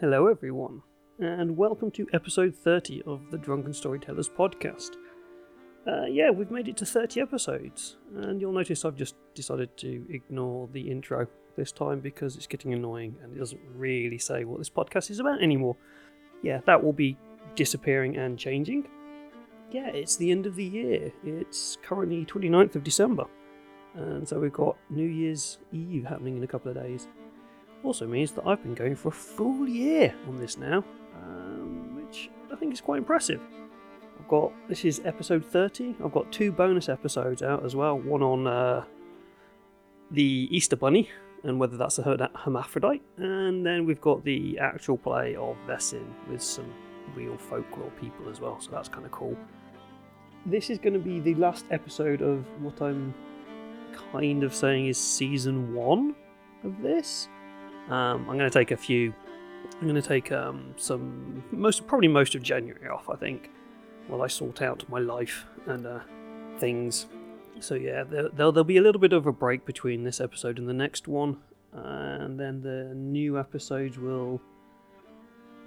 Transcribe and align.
Hello, 0.00 0.26
everyone, 0.26 0.82
and 1.20 1.56
welcome 1.56 1.88
to 1.92 2.08
episode 2.12 2.52
30 2.52 3.02
of 3.06 3.30
the 3.30 3.38
Drunken 3.38 3.72
Storytellers 3.72 4.28
podcast. 4.28 4.96
Uh, 5.86 6.06
yeah, 6.06 6.30
we've 6.30 6.50
made 6.50 6.66
it 6.66 6.76
to 6.78 6.84
30 6.84 7.20
episodes, 7.20 7.96
and 8.16 8.40
you'll 8.40 8.50
notice 8.50 8.84
I've 8.84 8.96
just 8.96 9.14
decided 9.36 9.76
to 9.76 10.04
ignore 10.10 10.68
the 10.72 10.90
intro 10.90 11.28
this 11.56 11.70
time 11.70 12.00
because 12.00 12.34
it's 12.34 12.48
getting 12.48 12.74
annoying 12.74 13.14
and 13.22 13.36
it 13.36 13.38
doesn't 13.38 13.60
really 13.76 14.18
say 14.18 14.44
what 14.44 14.58
this 14.58 14.68
podcast 14.68 15.10
is 15.10 15.20
about 15.20 15.40
anymore. 15.40 15.76
Yeah, 16.42 16.58
that 16.66 16.82
will 16.82 16.92
be 16.92 17.16
disappearing 17.54 18.16
and 18.16 18.36
changing. 18.36 18.88
Yeah, 19.70 19.90
it's 19.90 20.16
the 20.16 20.32
end 20.32 20.46
of 20.46 20.56
the 20.56 20.64
year. 20.64 21.12
It's 21.22 21.78
currently 21.84 22.24
29th 22.24 22.74
of 22.74 22.82
December, 22.82 23.26
and 23.94 24.28
so 24.28 24.40
we've 24.40 24.52
got 24.52 24.76
New 24.90 25.06
Year's 25.06 25.58
Eve 25.70 26.04
happening 26.04 26.36
in 26.36 26.42
a 26.42 26.48
couple 26.48 26.72
of 26.72 26.82
days 26.82 27.06
also 27.84 28.06
means 28.06 28.32
that 28.32 28.46
I've 28.46 28.62
been 28.62 28.74
going 28.74 28.96
for 28.96 29.08
a 29.08 29.12
full 29.12 29.68
year 29.68 30.14
on 30.26 30.38
this 30.38 30.56
now, 30.56 30.84
um, 31.22 31.94
which 31.94 32.30
I 32.52 32.56
think 32.56 32.72
is 32.72 32.80
quite 32.80 32.98
impressive. 32.98 33.40
I've 34.18 34.28
got 34.28 34.52
this 34.68 34.84
is 34.84 35.02
episode 35.04 35.44
30. 35.44 35.96
I've 36.02 36.12
got 36.12 36.32
two 36.32 36.50
bonus 36.50 36.88
episodes 36.88 37.42
out 37.42 37.64
as 37.64 37.76
well. 37.76 37.98
One 37.98 38.22
on 38.22 38.46
uh, 38.46 38.84
the 40.10 40.48
Easter 40.50 40.76
Bunny 40.76 41.10
and 41.44 41.60
whether 41.60 41.76
that's 41.76 41.98
a 41.98 42.30
hermaphrodite, 42.34 43.02
and 43.18 43.64
then 43.64 43.84
we've 43.84 44.00
got 44.00 44.24
the 44.24 44.58
actual 44.58 44.96
play 44.96 45.36
of 45.36 45.56
Vesin 45.68 46.06
with 46.30 46.42
some 46.42 46.72
real 47.14 47.36
folklore 47.36 47.92
people 48.00 48.30
as 48.30 48.40
well. 48.40 48.58
So 48.60 48.70
that's 48.70 48.88
kind 48.88 49.04
of 49.04 49.12
cool. 49.12 49.36
This 50.46 50.70
is 50.70 50.78
going 50.78 50.94
to 50.94 50.98
be 50.98 51.20
the 51.20 51.34
last 51.34 51.66
episode 51.70 52.22
of 52.22 52.46
what 52.62 52.80
I'm 52.80 53.14
kind 54.10 54.42
of 54.42 54.54
saying 54.54 54.86
is 54.86 54.96
season 54.96 55.74
one 55.74 56.14
of 56.64 56.80
this. 56.80 57.28
Um, 57.88 58.20
I'm 58.28 58.38
going 58.38 58.50
to 58.50 58.50
take 58.50 58.70
a 58.70 58.76
few. 58.76 59.12
I'm 59.80 59.88
going 59.88 60.00
to 60.00 60.02
take 60.02 60.32
um, 60.32 60.74
some 60.76 61.42
most 61.50 61.86
probably 61.86 62.08
most 62.08 62.34
of 62.34 62.42
January 62.42 62.88
off. 62.88 63.08
I 63.10 63.16
think 63.16 63.50
while 64.06 64.22
I 64.22 64.26
sort 64.26 64.62
out 64.62 64.88
my 64.88 64.98
life 64.98 65.46
and 65.66 65.86
uh, 65.86 66.00
things. 66.58 67.06
So 67.60 67.74
yeah, 67.74 68.04
there, 68.04 68.28
there'll, 68.30 68.52
there'll 68.52 68.64
be 68.64 68.78
a 68.78 68.82
little 68.82 69.00
bit 69.00 69.12
of 69.12 69.26
a 69.26 69.32
break 69.32 69.64
between 69.64 70.04
this 70.04 70.20
episode 70.20 70.58
and 70.58 70.68
the 70.68 70.74
next 70.74 71.08
one, 71.08 71.38
and 71.72 72.38
then 72.38 72.62
the 72.62 72.94
new 72.94 73.38
episodes 73.38 73.98
will. 73.98 74.40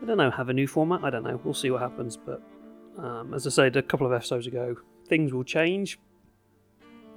I 0.01 0.05
don't 0.05 0.17
know, 0.17 0.29
have 0.29 0.49
a 0.49 0.53
new 0.53 0.67
format. 0.67 1.03
I 1.03 1.09
don't 1.09 1.23
know. 1.23 1.39
We'll 1.43 1.55
see 1.55 1.71
what 1.71 1.81
happens. 1.81 2.17
But 2.17 2.41
um, 2.99 3.33
as 3.33 3.47
I 3.47 3.49
said 3.49 3.75
a 3.75 3.81
couple 3.81 4.05
of 4.05 4.13
episodes 4.13 4.45
ago, 4.45 4.75
things 5.07 5.33
will 5.33 5.43
change 5.43 5.99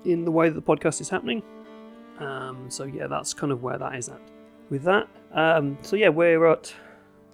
in 0.05 0.25
the 0.25 0.31
way 0.31 0.49
that 0.49 0.55
the 0.55 0.63
podcast 0.63 1.01
is 1.03 1.11
happening. 1.11 1.43
Um, 2.19 2.71
so 2.71 2.85
yeah, 2.85 3.07
that's 3.07 3.35
kind 3.35 3.53
of 3.53 3.63
where 3.63 3.77
that 3.77 3.95
is 3.97 4.09
at 4.09 4.21
with 4.71 4.85
that. 4.85 5.09
Um, 5.33 5.77
so 5.83 5.97
yeah, 5.97 6.09
we're 6.09 6.47
at 6.47 6.73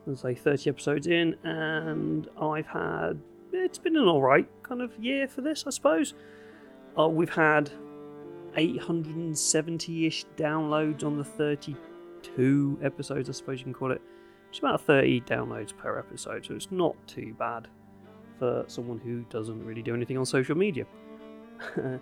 let's 0.06 0.22
say 0.22 0.34
30 0.34 0.70
episodes 0.70 1.06
in, 1.06 1.36
and 1.44 2.28
I've 2.40 2.66
had 2.66 3.20
it's 3.52 3.78
been 3.78 3.96
an 3.96 4.08
alright 4.08 4.48
kind 4.62 4.80
of 4.80 4.96
year 4.98 5.28
for 5.28 5.40
this, 5.40 5.64
I 5.66 5.70
suppose. 5.70 6.14
Uh, 6.98 7.08
we've 7.08 7.30
had 7.30 7.70
870-ish 8.56 10.24
downloads 10.36 11.04
on 11.04 11.18
the 11.18 11.24
32 11.24 12.78
episodes, 12.82 13.28
I 13.28 13.32
suppose 13.32 13.58
you 13.58 13.64
can 13.64 13.74
call 13.74 13.92
it. 13.92 14.00
It's 14.50 14.58
about 14.60 14.80
30 14.82 15.22
downloads 15.22 15.76
per 15.76 15.98
episode, 15.98 16.46
so 16.46 16.54
it's 16.54 16.70
not 16.70 16.94
too 17.06 17.34
bad 17.38 17.68
for 18.38 18.64
someone 18.66 18.98
who 18.98 19.22
doesn't 19.30 19.64
really 19.64 19.82
do 19.82 19.94
anything 19.94 20.16
on 20.16 20.24
social 20.24 20.56
media. 20.56 20.86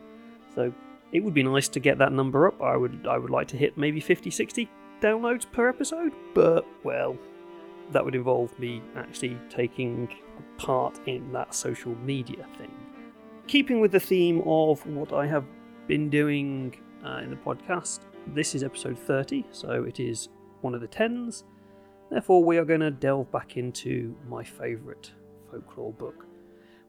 so 0.55 0.72
it 1.12 1.20
would 1.20 1.34
be 1.34 1.42
nice 1.42 1.68
to 1.68 1.80
get 1.80 1.98
that 1.98 2.12
number 2.12 2.46
up. 2.48 2.60
I 2.60 2.77
would 2.77 3.06
I 3.08 3.18
would 3.18 3.30
like 3.30 3.48
to 3.48 3.56
hit 3.56 3.78
maybe 3.78 4.00
50, 4.00 4.30
60 4.30 4.68
downloads 5.05 5.44
per 5.52 5.69
episode, 5.69 6.12
but 6.33 6.66
well, 6.83 7.14
that 7.92 8.02
would 8.02 8.14
involve 8.14 8.58
me 8.58 8.83
actually 8.97 9.36
taking 9.50 10.08
part 10.56 10.98
in 11.06 11.30
that 11.30 11.55
social 11.55 11.94
media 11.96 12.46
thing. 12.56 12.70
Keeping 13.46 13.80
with 13.80 13.92
the 13.92 14.00
theme 14.00 14.42
of 14.46 14.84
what 14.86 15.12
I 15.12 15.27
have 15.27 15.45
been 15.86 16.08
doing 16.08 16.74
uh, 17.05 17.20
in 17.23 17.29
the 17.29 17.36
podcast, 17.36 18.01
this 18.29 18.55
is 18.55 18.64
episode 18.64 18.98
30, 18.98 19.45
so 19.51 19.84
it 19.84 20.01
is 20.01 20.30
one 20.62 20.74
of 20.74 20.80
the 20.80 20.86
tens. 20.86 21.45
Therefore, 22.11 22.42
we 22.42 22.56
are 22.56 22.64
going 22.64 22.80
to 22.80 22.90
delve 22.90 23.30
back 23.30 23.58
into 23.58 24.17
my 24.27 24.42
favourite 24.42 25.12
folklore 25.50 25.92
book. 25.92 26.27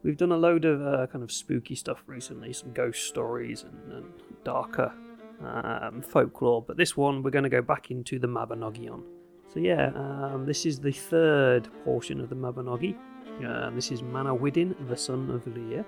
We've 0.02 0.16
done 0.16 0.32
a 0.32 0.38
load 0.38 0.64
of 0.64 0.80
uh, 0.80 1.06
kind 1.08 1.22
of 1.22 1.30
spooky 1.30 1.74
stuff 1.74 2.02
recently, 2.06 2.54
some 2.54 2.72
ghost 2.72 3.06
stories 3.08 3.64
and, 3.64 3.92
and 3.92 4.12
darker 4.42 4.94
um, 5.44 6.02
folklore, 6.02 6.62
but 6.62 6.76
this 6.76 6.96
one 6.96 7.22
we're 7.22 7.30
going 7.30 7.44
to 7.44 7.48
go 7.50 7.62
back 7.62 7.90
into 7.90 8.18
the 8.18 8.26
Mabinogion. 8.26 9.02
So 9.52 9.60
yeah, 9.60 9.90
um, 9.94 10.44
this 10.46 10.66
is 10.66 10.80
the 10.80 10.92
third 10.92 11.68
portion 11.84 12.20
of 12.20 12.28
the 12.28 12.36
Mabinogi. 12.36 12.96
Uh, 13.46 13.70
this 13.70 13.90
is 13.90 14.02
Manawyddan, 14.02 14.88
the 14.88 14.96
son 14.96 15.30
of 15.30 15.44
Llyr. 15.44 15.84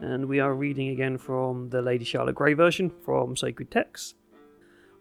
And 0.00 0.26
we 0.26 0.40
are 0.40 0.54
reading 0.54 0.88
again 0.88 1.18
from 1.18 1.68
the 1.68 1.82
Lady 1.82 2.04
Charlotte 2.04 2.34
Grey 2.34 2.54
version 2.54 2.90
from 3.04 3.36
Sacred 3.36 3.70
Texts. 3.70 4.14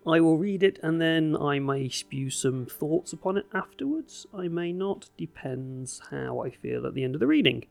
I 0.08 0.20
will 0.20 0.38
read 0.38 0.64
it 0.64 0.80
and 0.82 1.02
then 1.02 1.36
I 1.38 1.60
may 1.60 1.90
spew 1.90 2.30
some 2.30 2.66
thoughts 2.66 3.14
upon 3.14 3.38
it 3.38 3.46
afterwards. 3.54 4.26
I 4.34 4.48
may 4.48 4.72
not, 4.72 5.10
depends 5.18 6.02
how 6.10 6.42
I 6.42 6.50
feel 6.50 6.86
at 6.86 6.94
the 6.94 7.04
end 7.04 7.16
of 7.16 7.20
the 7.20 7.28
reading. 7.28 7.66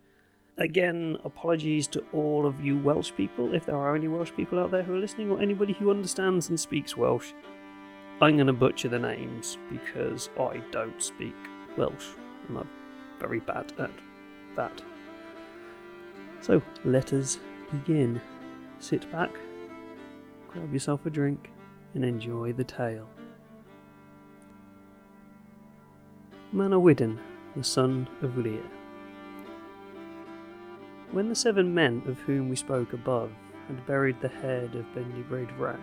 Again, 0.58 1.16
apologies 1.24 1.86
to 1.88 2.04
all 2.12 2.44
of 2.44 2.64
you 2.64 2.78
Welsh 2.78 3.12
people, 3.16 3.54
if 3.54 3.66
there 3.66 3.76
are 3.76 3.94
any 3.94 4.08
Welsh 4.08 4.32
people 4.36 4.58
out 4.58 4.72
there 4.72 4.82
who 4.82 4.94
are 4.94 4.98
listening, 4.98 5.30
or 5.30 5.40
anybody 5.40 5.72
who 5.72 5.90
understands 5.90 6.48
and 6.48 6.58
speaks 6.58 6.96
Welsh. 6.96 7.32
I'm 8.20 8.34
going 8.34 8.48
to 8.48 8.52
butcher 8.52 8.88
the 8.88 8.98
names 8.98 9.56
because 9.70 10.30
I 10.38 10.60
don't 10.72 11.00
speak 11.00 11.36
Welsh, 11.76 12.06
and 12.48 12.58
I'm 12.58 12.68
very 13.20 13.38
bad 13.38 13.72
at 13.78 13.92
that. 14.56 14.82
So, 16.40 16.60
let 16.84 17.12
us 17.12 17.38
begin. 17.70 18.20
Sit 18.80 19.10
back, 19.12 19.30
grab 20.48 20.72
yourself 20.72 21.06
a 21.06 21.10
drink, 21.10 21.50
and 21.94 22.04
enjoy 22.04 22.52
the 22.52 22.64
tale. 22.64 23.08
Manawyddan, 26.52 27.16
the 27.54 27.62
son 27.62 28.08
of 28.22 28.32
Llyr. 28.32 28.77
When 31.10 31.28
the 31.28 31.34
seven 31.34 31.72
men 31.72 32.02
of 32.06 32.18
whom 32.20 32.50
we 32.50 32.56
spoke 32.56 32.92
above 32.92 33.30
had 33.66 33.86
buried 33.86 34.20
the 34.20 34.28
head 34.28 34.74
of 34.74 34.84
Bendigeid 34.94 35.48
Vran 35.56 35.80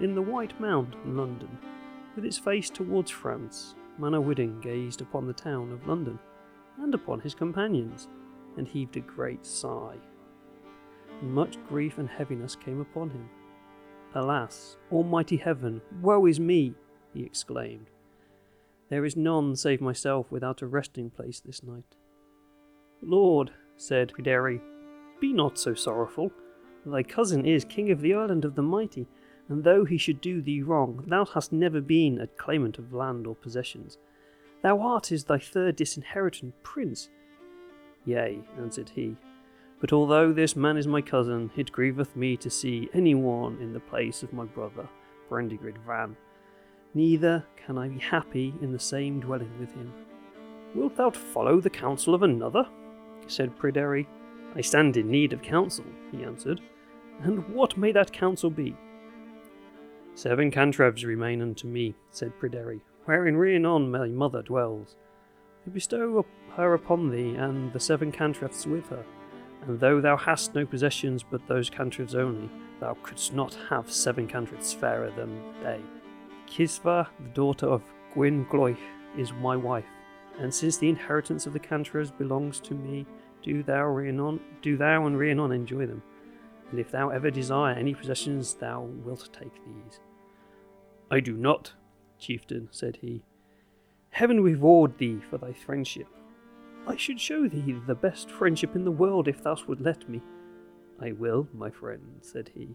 in 0.00 0.14
the 0.14 0.20
White 0.22 0.58
Mound 0.60 0.94
in 1.04 1.16
London, 1.16 1.58
with 2.14 2.26
its 2.26 2.36
face 2.36 2.68
towards 2.68 3.10
France, 3.10 3.74
Manawyddan 3.98 4.60
gazed 4.60 5.00
upon 5.00 5.26
the 5.26 5.32
town 5.32 5.72
of 5.72 5.86
London 5.86 6.18
and 6.78 6.94
upon 6.94 7.20
his 7.20 7.34
companions, 7.34 8.08
and 8.58 8.68
heaved 8.68 8.98
a 8.98 9.00
great 9.00 9.46
sigh. 9.46 9.96
And 11.20 11.32
much 11.32 11.56
grief 11.68 11.96
and 11.96 12.08
heaviness 12.08 12.54
came 12.54 12.80
upon 12.80 13.10
him. 13.10 13.30
Alas, 14.14 14.76
Almighty 14.92 15.38
Heaven, 15.38 15.80
woe 16.02 16.26
is 16.26 16.38
me! 16.38 16.74
he 17.14 17.22
exclaimed. 17.22 17.88
There 18.90 19.06
is 19.06 19.16
none 19.16 19.56
save 19.56 19.80
myself 19.80 20.30
without 20.30 20.60
a 20.60 20.66
resting 20.66 21.08
place 21.08 21.40
this 21.40 21.62
night. 21.62 21.96
Lord, 23.00 23.52
said 23.76 24.12
Pryderi, 24.12 24.60
Be 25.20 25.32
not 25.32 25.58
so 25.58 25.74
sorrowful. 25.74 26.32
Thy 26.84 27.02
cousin 27.02 27.44
is 27.44 27.64
king 27.64 27.90
of 27.90 28.00
the 28.00 28.14
island 28.14 28.44
of 28.44 28.54
the 28.54 28.62
mighty, 28.62 29.08
and 29.48 29.64
though 29.64 29.84
he 29.84 29.98
should 29.98 30.20
do 30.20 30.40
thee 30.40 30.62
wrong, 30.62 31.04
thou 31.06 31.24
hast 31.24 31.52
never 31.52 31.80
been 31.80 32.20
a 32.20 32.26
claimant 32.26 32.78
of 32.78 32.92
land 32.92 33.26
or 33.26 33.34
possessions. 33.34 33.98
Thou 34.62 34.80
art 34.80 35.12
as 35.12 35.24
thy 35.24 35.38
third 35.38 35.76
disinherited 35.76 36.52
prince. 36.62 37.08
Yea, 38.04 38.40
answered 38.58 38.90
he, 38.90 39.16
but 39.80 39.92
although 39.92 40.32
this 40.32 40.56
man 40.56 40.76
is 40.76 40.86
my 40.86 41.02
cousin, 41.02 41.50
it 41.56 41.72
grieveth 41.72 42.16
me 42.16 42.36
to 42.38 42.48
see 42.48 42.88
any 42.94 43.14
one 43.14 43.58
in 43.60 43.72
the 43.72 43.80
place 43.80 44.22
of 44.22 44.32
my 44.32 44.44
brother, 44.44 44.88
Bendigeid 45.30 45.76
Vran. 45.86 46.16
Neither 46.94 47.44
can 47.56 47.76
I 47.76 47.88
be 47.88 47.98
happy 47.98 48.54
in 48.62 48.72
the 48.72 48.78
same 48.78 49.20
dwelling 49.20 49.52
with 49.60 49.74
him. 49.74 49.92
Wilt 50.74 50.96
thou 50.96 51.10
follow 51.10 51.60
the 51.60 51.70
counsel 51.70 52.14
of 52.14 52.22
another? 52.22 52.66
Said 53.26 53.56
Pryderi. 53.56 54.06
I 54.54 54.60
stand 54.60 54.96
in 54.96 55.10
need 55.10 55.32
of 55.32 55.42
counsel, 55.42 55.84
he 56.10 56.24
answered. 56.24 56.60
And 57.22 57.48
what 57.48 57.76
may 57.76 57.92
that 57.92 58.12
counsel 58.12 58.50
be? 58.50 58.76
Seven 60.14 60.50
cantrevs 60.50 61.04
remain 61.04 61.42
unto 61.42 61.66
me, 61.66 61.94
said 62.10 62.32
Pryderi, 62.38 62.80
wherein 63.04 63.36
Rhiannon 63.36 63.90
my 63.90 64.08
mother 64.08 64.42
dwells. 64.42 64.96
I 65.66 65.70
bestow 65.70 66.24
her 66.54 66.74
upon 66.74 67.10
thee, 67.10 67.34
and 67.34 67.72
the 67.72 67.80
seven 67.80 68.12
cantrevs 68.12 68.66
with 68.66 68.88
her. 68.88 69.04
And 69.66 69.80
though 69.80 70.00
thou 70.00 70.16
hast 70.16 70.54
no 70.54 70.64
possessions 70.64 71.22
but 71.22 71.46
those 71.46 71.68
cantrevs 71.68 72.14
only, 72.14 72.48
thou 72.80 72.96
couldst 73.02 73.34
not 73.34 73.58
have 73.68 73.90
seven 73.90 74.28
cantrevs 74.28 74.74
fairer 74.74 75.10
than 75.16 75.42
they. 75.62 75.80
Kisva, 76.46 77.08
the 77.20 77.28
daughter 77.30 77.66
of 77.66 77.82
Gwyn 78.14 78.46
Gloich, 78.46 78.78
is 79.18 79.32
my 79.32 79.56
wife, 79.56 79.86
and 80.38 80.52
since 80.52 80.76
the 80.76 80.88
inheritance 80.88 81.46
of 81.46 81.52
the 81.52 81.60
cantrevs 81.60 82.16
belongs 82.16 82.60
to 82.60 82.74
me, 82.74 83.06
do 83.42 83.62
thou 83.62 83.86
Rhiannon, 83.86 84.40
do 84.60 84.76
thou 84.76 85.06
and 85.06 85.18
Rhiannon 85.18 85.52
enjoy 85.52 85.86
them. 85.86 86.02
And 86.70 86.80
if 86.80 86.90
thou 86.90 87.10
ever 87.10 87.30
desire 87.30 87.74
any 87.74 87.94
possessions, 87.94 88.54
thou 88.54 88.82
wilt 88.82 89.28
take 89.32 89.54
these. 89.64 90.00
I 91.10 91.20
do 91.20 91.34
not, 91.34 91.72
chieftain, 92.18 92.68
said 92.72 92.98
he. 93.00 93.22
Heaven 94.10 94.42
reward 94.42 94.98
thee 94.98 95.20
for 95.30 95.38
thy 95.38 95.52
friendship. 95.52 96.08
I 96.86 96.96
should 96.96 97.20
show 97.20 97.48
thee 97.48 97.76
the 97.86 97.94
best 97.94 98.30
friendship 98.30 98.74
in 98.74 98.84
the 98.84 98.90
world 98.90 99.28
if 99.28 99.42
thou 99.42 99.56
would 99.68 99.80
let 99.80 100.08
me. 100.08 100.20
I 101.00 101.12
will, 101.12 101.48
my 101.52 101.70
friend, 101.70 102.18
said 102.20 102.50
he. 102.54 102.74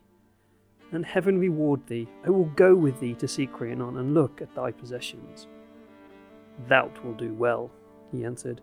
And 0.91 1.05
heaven 1.05 1.39
reward 1.39 1.87
thee. 1.87 2.07
I 2.25 2.29
will 2.29 2.45
go 2.55 2.75
with 2.75 2.99
thee 2.99 3.15
to 3.15 3.27
seek 3.27 3.59
Rhiannon 3.59 3.97
and 3.97 4.13
look 4.13 4.41
at 4.41 4.53
thy 4.55 4.71
possessions. 4.71 5.47
Thou 6.67 6.91
will 7.03 7.13
do 7.13 7.33
well, 7.33 7.71
he 8.11 8.23
answered, 8.23 8.61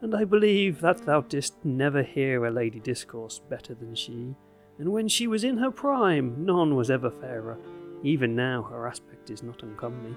and 0.00 0.14
I 0.14 0.24
believe 0.24 0.80
that 0.80 1.06
thou 1.06 1.20
didst 1.20 1.64
never 1.64 2.02
hear 2.02 2.44
a 2.44 2.50
lady 2.50 2.80
discourse 2.80 3.38
better 3.38 3.74
than 3.74 3.94
she, 3.94 4.34
and 4.78 4.90
when 4.90 5.08
she 5.08 5.26
was 5.26 5.44
in 5.44 5.58
her 5.58 5.70
prime, 5.70 6.44
none 6.44 6.74
was 6.74 6.90
ever 6.90 7.10
fairer. 7.10 7.58
Even 8.02 8.34
now 8.34 8.62
her 8.62 8.88
aspect 8.88 9.30
is 9.30 9.42
not 9.42 9.62
uncomely. 9.62 10.16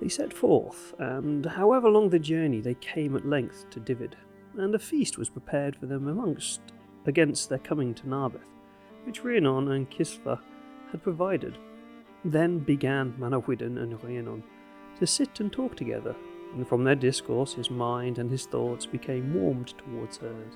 They 0.00 0.08
set 0.08 0.32
forth, 0.32 0.94
and 0.98 1.44
however 1.44 1.90
long 1.90 2.08
the 2.08 2.18
journey, 2.18 2.60
they 2.60 2.74
came 2.74 3.14
at 3.14 3.26
length 3.26 3.68
to 3.70 3.80
Dyved, 3.80 4.16
and 4.56 4.74
a 4.74 4.78
feast 4.78 5.18
was 5.18 5.28
prepared 5.28 5.76
for 5.76 5.86
them 5.86 6.08
amongst 6.08 6.60
against 7.06 7.48
their 7.48 7.58
coming 7.58 7.94
to 7.94 8.06
Narbeth, 8.06 8.48
which 9.04 9.22
Rhiannon 9.22 9.70
and 9.72 9.90
Kisva 9.90 10.40
had 10.90 11.02
provided. 11.02 11.58
Then 12.24 12.58
began 12.58 13.14
Manawyddan 13.18 13.76
and 13.78 14.02
Rhiannon 14.02 14.42
to 14.98 15.06
sit 15.06 15.40
and 15.40 15.52
talk 15.52 15.76
together, 15.76 16.14
and 16.54 16.66
from 16.66 16.84
their 16.84 16.94
discourse 16.94 17.54
his 17.54 17.70
mind 17.70 18.18
and 18.18 18.30
his 18.30 18.46
thoughts 18.46 18.86
became 18.86 19.34
warmed 19.34 19.74
towards 19.78 20.18
hers, 20.18 20.54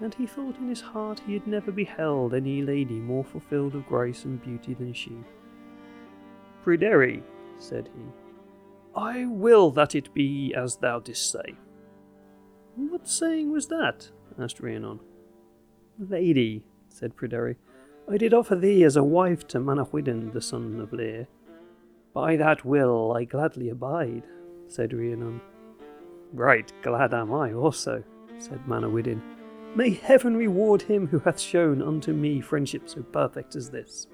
and 0.00 0.14
he 0.14 0.26
thought 0.26 0.58
in 0.58 0.68
his 0.68 0.80
heart 0.80 1.20
he 1.26 1.34
had 1.34 1.46
never 1.46 1.70
beheld 1.70 2.34
any 2.34 2.62
lady 2.62 2.94
more 2.94 3.24
fulfilled 3.24 3.74
of 3.74 3.86
grace 3.86 4.24
and 4.24 4.42
beauty 4.42 4.74
than 4.74 4.92
she. 4.92 5.16
Pryderi, 6.64 7.22
said 7.58 7.90
he, 7.94 8.02
I 8.96 9.26
will 9.26 9.70
that 9.72 9.94
it 9.94 10.14
be 10.14 10.54
as 10.54 10.76
thou 10.76 11.00
didst 11.00 11.30
say. 11.30 11.54
What 12.76 13.08
saying 13.08 13.52
was 13.52 13.68
that? 13.68 14.10
asked 14.38 14.60
Rhiannon. 14.60 15.00
Lady, 15.98 16.64
said 16.88 17.16
Pryderi, 17.16 17.56
I 18.10 18.16
did 18.16 18.34
offer 18.34 18.56
thee 18.56 18.84
as 18.84 18.96
a 18.96 19.04
wife 19.04 19.46
to 19.48 19.58
Manawyddan, 19.58 20.32
the 20.32 20.40
son 20.40 20.80
of 20.80 20.90
Llyr. 20.90 21.26
By 22.14 22.36
that 22.36 22.64
will 22.64 23.12
I 23.12 23.24
gladly 23.24 23.70
abide, 23.70 24.22
said 24.68 24.92
Rhiannon. 24.92 25.40
Right 26.32 26.72
glad 26.82 27.12
am 27.12 27.34
I 27.34 27.52
also, 27.52 28.04
said 28.38 28.64
Manawyddan. 28.66 29.20
May 29.74 29.90
heaven 29.90 30.36
reward 30.36 30.82
him 30.82 31.08
who 31.08 31.18
hath 31.18 31.40
shown 31.40 31.82
unto 31.82 32.12
me 32.12 32.40
friendship 32.40 32.88
so 32.88 33.02
perfect 33.02 33.56
as 33.56 33.70
this. 33.70 34.06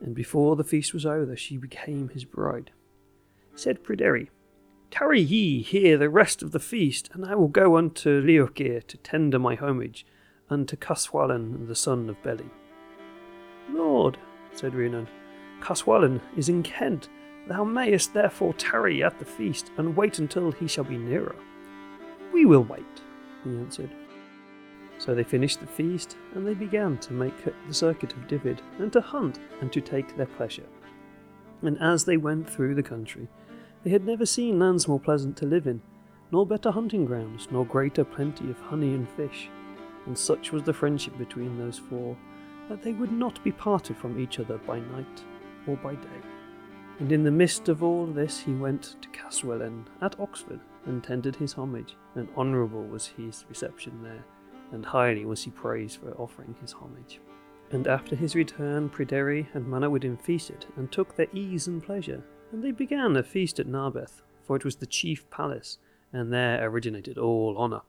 And 0.00 0.14
before 0.14 0.54
the 0.54 0.62
feast 0.62 0.94
was 0.94 1.04
over, 1.04 1.36
she 1.36 1.56
became 1.56 2.08
his 2.10 2.24
bride. 2.24 2.70
Said 3.56 3.82
Pryderi, 3.82 4.28
Tarry 4.92 5.20
ye 5.20 5.60
here 5.60 5.98
the 5.98 6.08
rest 6.08 6.40
of 6.40 6.52
the 6.52 6.60
feast, 6.60 7.10
and 7.12 7.24
I 7.24 7.34
will 7.34 7.48
go 7.48 7.76
unto 7.76 8.22
Lloegyr 8.22 8.86
to 8.86 8.96
tender 8.98 9.40
my 9.40 9.56
homage 9.56 10.06
unto 10.48 10.76
Caswallon 10.76 11.66
the 11.66 11.74
son 11.74 12.08
of 12.08 12.22
Beli. 12.22 12.50
Lord, 13.70 14.18
said 14.52 14.74
Rhiannon, 14.74 15.08
Caswallon 15.60 16.20
is 16.36 16.48
in 16.48 16.62
Kent. 16.62 17.08
Thou 17.46 17.64
mayest 17.64 18.14
therefore 18.14 18.54
tarry 18.54 19.02
at 19.02 19.18
the 19.18 19.24
feast, 19.24 19.70
and 19.76 19.96
wait 19.96 20.18
until 20.18 20.50
he 20.50 20.66
shall 20.66 20.84
be 20.84 20.96
nearer. 20.96 21.36
We 22.32 22.46
will 22.46 22.64
wait, 22.64 23.02
he 23.44 23.50
answered. 23.50 23.90
So 24.98 25.14
they 25.14 25.24
finished 25.24 25.60
the 25.60 25.66
feast, 25.66 26.16
and 26.34 26.46
they 26.46 26.54
began 26.54 26.98
to 26.98 27.12
make 27.12 27.34
the 27.44 27.74
circuit 27.74 28.12
of 28.14 28.28
Dyved, 28.28 28.62
and 28.78 28.92
to 28.92 29.00
hunt, 29.00 29.40
and 29.60 29.72
to 29.72 29.80
take 29.80 30.16
their 30.16 30.26
pleasure. 30.26 30.66
And 31.62 31.78
as 31.80 32.04
they 32.04 32.16
went 32.16 32.48
through 32.48 32.74
the 32.74 32.82
country, 32.82 33.28
they 33.82 33.90
had 33.90 34.06
never 34.06 34.24
seen 34.24 34.58
lands 34.58 34.88
more 34.88 35.00
pleasant 35.00 35.36
to 35.38 35.46
live 35.46 35.66
in, 35.66 35.82
nor 36.30 36.46
better 36.46 36.70
hunting 36.70 37.04
grounds, 37.04 37.48
nor 37.50 37.66
greater 37.66 38.04
plenty 38.04 38.48
of 38.50 38.58
honey 38.58 38.94
and 38.94 39.08
fish. 39.10 39.50
And 40.06 40.16
such 40.16 40.52
was 40.52 40.62
the 40.62 40.72
friendship 40.72 41.16
between 41.18 41.58
those 41.58 41.78
four, 41.78 42.16
that 42.68 42.82
they 42.82 42.92
would 42.92 43.12
not 43.12 43.42
be 43.44 43.52
parted 43.52 43.96
from 43.96 44.18
each 44.18 44.40
other 44.40 44.56
by 44.58 44.80
night 44.80 45.24
or 45.66 45.76
by 45.76 45.94
day. 45.94 46.20
And 47.00 47.10
in 47.10 47.24
the 47.24 47.30
midst 47.30 47.68
of 47.68 47.82
all 47.82 48.06
this 48.06 48.38
he 48.38 48.52
went 48.52 48.96
to 49.02 49.08
Caswallon 49.08 49.84
at 50.00 50.18
Oxford, 50.20 50.60
and 50.86 51.02
tendered 51.02 51.36
his 51.36 51.54
homage, 51.54 51.96
and 52.14 52.28
honourable 52.36 52.84
was 52.84 53.06
his 53.06 53.44
reception 53.48 54.02
there, 54.02 54.24
and 54.72 54.84
highly 54.84 55.24
was 55.24 55.42
he 55.42 55.50
praised 55.50 56.00
for 56.00 56.12
offering 56.12 56.54
his 56.60 56.72
homage. 56.72 57.20
And 57.70 57.86
after 57.86 58.14
his 58.14 58.34
return, 58.34 58.90
Pryderi 58.90 59.48
and 59.54 59.66
Manawyddan 59.66 60.20
feasted, 60.20 60.66
and 60.76 60.92
took 60.92 61.16
their 61.16 61.26
ease 61.32 61.66
and 61.66 61.82
pleasure, 61.82 62.22
and 62.52 62.62
they 62.62 62.70
began 62.70 63.16
a 63.16 63.22
feast 63.22 63.58
at 63.58 63.66
Narbeth, 63.66 64.22
for 64.42 64.54
it 64.56 64.64
was 64.64 64.76
the 64.76 64.86
chief 64.86 65.28
palace, 65.30 65.78
and 66.12 66.32
there 66.32 66.64
originated 66.68 67.18
all 67.18 67.56
honour. 67.58 67.82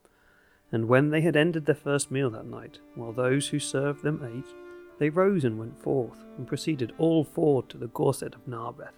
And 0.71 0.87
when 0.87 1.11
they 1.11 1.21
had 1.21 1.35
ended 1.35 1.65
their 1.65 1.75
first 1.75 2.09
meal 2.09 2.29
that 2.31 2.47
night, 2.47 2.79
while 2.95 3.11
those 3.11 3.49
who 3.49 3.59
served 3.59 4.03
them 4.03 4.21
ate, 4.23 4.55
they 4.99 5.09
rose 5.09 5.43
and 5.43 5.59
went 5.59 5.77
forth, 5.81 6.23
and 6.37 6.47
proceeded 6.47 6.93
all 6.97 7.23
four 7.23 7.63
to 7.63 7.77
the 7.77 7.87
Gorsedd 7.87 8.35
of 8.35 8.47
Narbeth, 8.47 8.93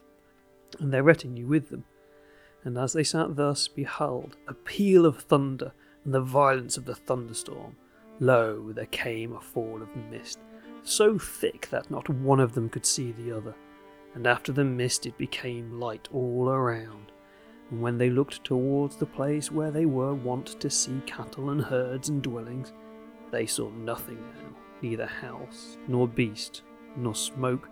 and 0.80 0.94
their 0.94 1.04
retinue 1.04 1.48
with 1.48 1.70
them. 1.70 1.86
And 2.64 2.78
as 2.78 2.94
they 2.94 3.04
sat 3.04 3.36
thus, 3.36 3.68
behold, 3.68 4.38
a 4.48 4.54
peal 4.54 5.06
of 5.06 5.22
thunder, 5.22 5.74
and 6.04 6.14
the 6.14 6.22
violence 6.22 6.78
of 6.78 6.86
the 6.86 6.96
thunderstorm. 6.96 7.76
Lo, 8.20 8.72
there 8.74 8.88
came 8.88 9.34
a 9.34 9.42
fall 9.42 9.82
of 9.82 9.96
mist, 10.10 10.40
so 10.84 11.18
thick 11.18 11.70
that 11.70 11.92
not 11.92 12.10
one 12.10 12.40
of 12.40 12.54
them 12.54 12.70
could 12.70 12.86
see 12.86 13.12
the 13.12 13.32
other 13.36 13.54
and 14.18 14.26
after 14.26 14.52
the 14.52 14.64
mist 14.64 15.06
it 15.06 15.16
became 15.20 15.80
light 15.80 16.08
all 16.12 16.50
around. 16.50 17.12
And 17.70 17.80
when 17.80 18.00
they 18.00 18.10
looked 18.10 18.44
towards 18.44 18.96
the 18.96 19.06
place 19.06 19.52
where 19.52 19.70
they 19.70 19.86
were 19.86 20.16
wont 20.16 20.60
to 20.60 20.72
see 20.72 21.00
cattle 21.06 21.52
and 21.52 21.62
herds 21.62 22.10
and 22.10 22.24
dwellings, 22.24 22.74
they 23.30 23.46
saw 23.46 23.70
nothing 23.70 24.18
now, 24.18 24.58
neither 24.82 25.06
house, 25.06 25.78
nor 25.88 26.08
beast, 26.08 26.62
nor 26.96 27.16
smoke, 27.16 27.70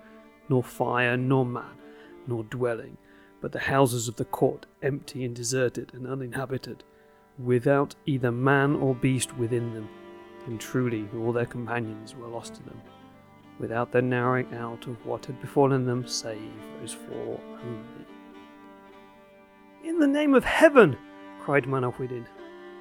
nor 0.50 0.63
fire, 0.63 1.18
nor 1.18 1.46
man, 1.46 1.78
nor 2.28 2.44
dwelling, 2.44 2.98
but 3.42 3.52
the 3.52 3.60
houses 3.60 4.07
of 4.07 4.16
the 4.16 4.25
court 4.25 4.66
empty 4.81 5.24
and 5.24 5.36
deserted 5.36 5.92
and 5.94 6.07
uninhabited, 6.07 6.84
without 7.38 7.96
either 8.06 8.31
man 8.31 8.75
or 8.75 8.96
beast 8.96 9.38
within 9.38 9.74
them, 9.74 9.90
and 10.46 10.60
truly 10.60 11.07
all 11.18 11.31
their 11.31 11.46
companions 11.46 12.16
were 12.16 12.28
lost 12.28 12.56
to 12.56 12.63
them 12.63 12.81
without 13.60 13.92
their 13.92 14.02
narrowing 14.02 14.54
out 14.56 14.88
of 14.88 15.06
what 15.06 15.25
had 15.25 15.40
befallen 15.42 15.86
them 15.86 16.07
save 16.07 16.40
those 16.80 16.94
four 16.94 17.40
only. 17.63 18.06
In 19.84 20.00
the 20.00 20.07
name 20.07 20.34
of 20.34 20.44
heaven! 20.44 20.98
cried 21.40 21.66
Manawyddan. 21.66 22.25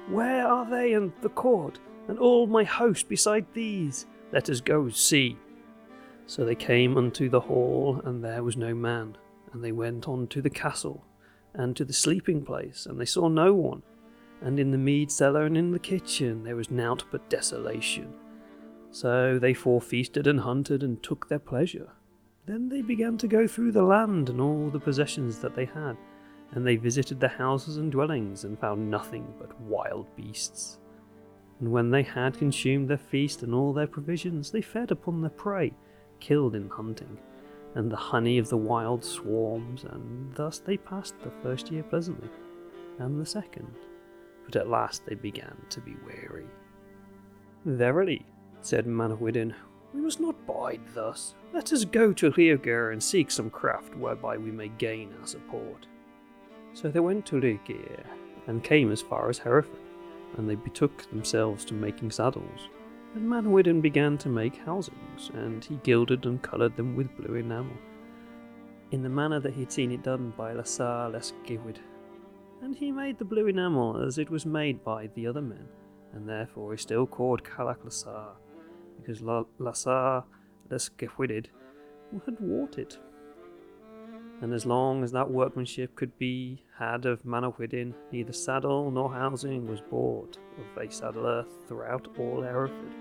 Where 0.09 0.47
are 0.47 0.69
they 0.69 0.93
and 0.93 1.13
the 1.21 1.29
court, 1.29 1.79
and 2.07 2.19
all 2.19 2.47
my 2.47 2.63
host 2.63 3.07
beside 3.07 3.45
these? 3.53 4.05
Let 4.31 4.49
us 4.49 4.61
go 4.61 4.89
see. 4.89 5.37
So 6.27 6.43
they 6.43 6.55
came 6.55 6.97
unto 6.97 7.29
the 7.29 7.41
hall, 7.41 8.01
and 8.03 8.23
there 8.23 8.43
was 8.43 8.57
no 8.57 8.73
man. 8.73 9.17
And 9.53 9.63
they 9.63 9.71
went 9.71 10.07
on 10.07 10.27
to 10.27 10.41
the 10.41 10.49
castle, 10.49 11.05
and 11.53 11.75
to 11.75 11.85
the 11.85 11.93
sleeping 11.93 12.43
place, 12.43 12.85
and 12.85 12.99
they 12.99 13.05
saw 13.05 13.27
no 13.27 13.53
one. 13.53 13.83
And 14.41 14.59
in 14.59 14.71
the 14.71 14.77
mead 14.77 15.11
cellar 15.11 15.45
and 15.45 15.57
in 15.57 15.71
the 15.71 15.79
kitchen 15.79 16.43
there 16.43 16.55
was 16.55 16.69
nought 16.69 17.05
but 17.09 17.29
desolation 17.29 18.13
so 18.95 19.37
they 19.37 19.53
four 19.53 19.81
feasted 19.81 20.25
and 20.25 20.39
hunted 20.39 20.81
and 20.81 21.03
took 21.03 21.27
their 21.27 21.39
pleasure. 21.39 21.89
Then 22.45 22.69
they 22.69 22.81
began 22.81 23.17
to 23.17 23.27
go 23.27 23.45
through 23.45 23.73
the 23.73 23.83
land 23.83 24.29
and 24.29 24.39
all 24.39 24.69
the 24.69 24.79
possessions 24.79 25.39
that 25.39 25.53
they 25.53 25.65
had, 25.65 25.97
and 26.51 26.65
they 26.65 26.77
visited 26.77 27.19
the 27.19 27.27
houses 27.27 27.75
and 27.75 27.91
dwellings 27.91 28.45
and 28.45 28.57
found 28.57 28.89
nothing 28.89 29.27
but 29.37 29.59
wild 29.59 30.07
beasts. 30.15 30.79
And 31.59 31.71
when 31.71 31.89
they 31.89 32.03
had 32.03 32.37
consumed 32.37 32.89
their 32.89 32.97
feast 32.97 33.43
and 33.43 33.53
all 33.53 33.73
their 33.73 33.87
provisions, 33.87 34.51
they 34.51 34.61
fed 34.61 34.91
upon 34.91 35.21
their 35.21 35.29
prey, 35.29 35.73
killed 36.19 36.55
in 36.55 36.69
hunting, 36.69 37.17
and 37.75 37.91
the 37.91 37.95
honey 37.95 38.37
of 38.37 38.49
the 38.49 38.57
wild 38.57 39.03
swarms, 39.03 39.83
and 39.83 40.33
thus 40.35 40.59
they 40.59 40.77
passed 40.77 41.15
the 41.19 41.31
first 41.31 41.71
year 41.71 41.83
pleasantly, 41.83 42.29
and 42.99 43.19
the 43.19 43.25
second. 43.25 43.73
But 44.45 44.57
at 44.57 44.69
last 44.69 45.05
they 45.05 45.15
began 45.15 45.55
to 45.69 45.81
be 45.81 45.95
weary. 46.05 46.47
Verily, 47.65 48.25
said 48.61 48.85
Manawyddan. 48.85 49.53
We 49.93 50.01
must 50.01 50.19
not 50.19 50.45
bide 50.45 50.81
thus. 50.93 51.35
Let 51.53 51.71
us 51.71 51.85
go 51.85 52.11
to 52.13 52.31
Lloegyr 52.31 52.91
and 52.91 53.01
seek 53.01 53.31
some 53.31 53.49
craft 53.49 53.95
whereby 53.95 54.37
we 54.37 54.51
may 54.51 54.67
gain 54.67 55.13
our 55.19 55.25
support. 55.25 55.87
So 56.73 56.89
they 56.89 56.99
went 56.99 57.25
to 57.27 57.39
Lloegyr 57.39 58.03
and 58.47 58.63
came 58.63 58.91
as 58.91 59.01
far 59.01 59.29
as 59.29 59.37
Hereford, 59.37 59.79
and 60.37 60.49
they 60.49 60.55
betook 60.55 61.09
themselves 61.09 61.65
to 61.65 61.73
making 61.73 62.11
saddles. 62.11 62.69
And 63.15 63.27
Manawyddan 63.27 63.81
began 63.81 64.17
to 64.19 64.29
make 64.29 64.57
housings, 64.57 65.31
and 65.33 65.63
he 65.63 65.75
gilded 65.83 66.25
and 66.25 66.41
coloured 66.41 66.75
them 66.75 66.95
with 66.95 67.15
blue 67.15 67.35
enamel, 67.35 67.77
in 68.91 69.01
the 69.01 69.09
manner 69.09 69.39
that 69.39 69.53
he 69.53 69.61
had 69.61 69.71
seen 69.71 69.91
it 69.91 70.03
done 70.03 70.33
by 70.37 70.53
Lasar 70.53 71.11
Lesgewid. 71.11 71.77
And 72.61 72.75
he 72.75 72.91
made 72.91 73.17
the 73.17 73.25
blue 73.25 73.47
enamel 73.47 74.01
as 74.01 74.17
it 74.17 74.29
was 74.29 74.45
made 74.45 74.83
by 74.83 75.07
the 75.07 75.27
other 75.27 75.41
men, 75.41 75.67
and 76.13 76.27
therefore 76.27 76.73
is 76.73 76.81
still 76.81 77.05
called 77.05 77.43
Calac 77.43 77.83
Lasar 77.85 78.33
because 78.97 79.21
La- 79.21 79.43
Lasar 79.59 80.23
Lesgewid 80.69 81.47
had 82.25 82.37
wrought 82.39 82.77
it. 82.77 82.97
And 84.41 84.53
as 84.53 84.65
long 84.65 85.03
as 85.03 85.11
that 85.13 85.31
workmanship 85.31 85.95
could 85.95 86.17
be 86.17 86.63
had 86.77 87.05
of 87.05 87.23
Manawyddan, 87.23 87.93
neither 88.11 88.33
saddle 88.33 88.91
nor 88.91 89.11
housing 89.11 89.67
was 89.67 89.81
bought 89.81 90.37
of 90.57 90.77
a 90.77 90.91
saddler 90.91 91.45
throughout 91.67 92.07
all 92.19 92.41
Hereford, 92.41 92.95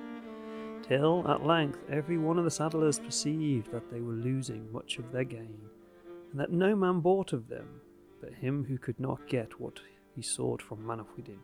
till 0.82 1.26
at 1.28 1.44
length 1.44 1.82
every 1.90 2.18
one 2.18 2.38
of 2.38 2.44
the 2.44 2.50
saddlers 2.50 3.00
perceived 3.00 3.72
that 3.72 3.90
they 3.90 4.00
were 4.00 4.12
losing 4.12 4.70
much 4.72 4.98
of 4.98 5.10
their 5.10 5.24
gain, 5.24 5.58
and 6.30 6.40
that 6.40 6.52
no 6.52 6.76
man 6.76 7.00
bought 7.00 7.32
of 7.32 7.48
them 7.48 7.80
but 8.20 8.32
him 8.32 8.64
who 8.64 8.78
could 8.78 8.98
not 8.98 9.26
get 9.28 9.60
what 9.60 9.80
he 10.14 10.22
sought 10.22 10.62
from 10.62 10.86
Manawyddan. 10.86 11.40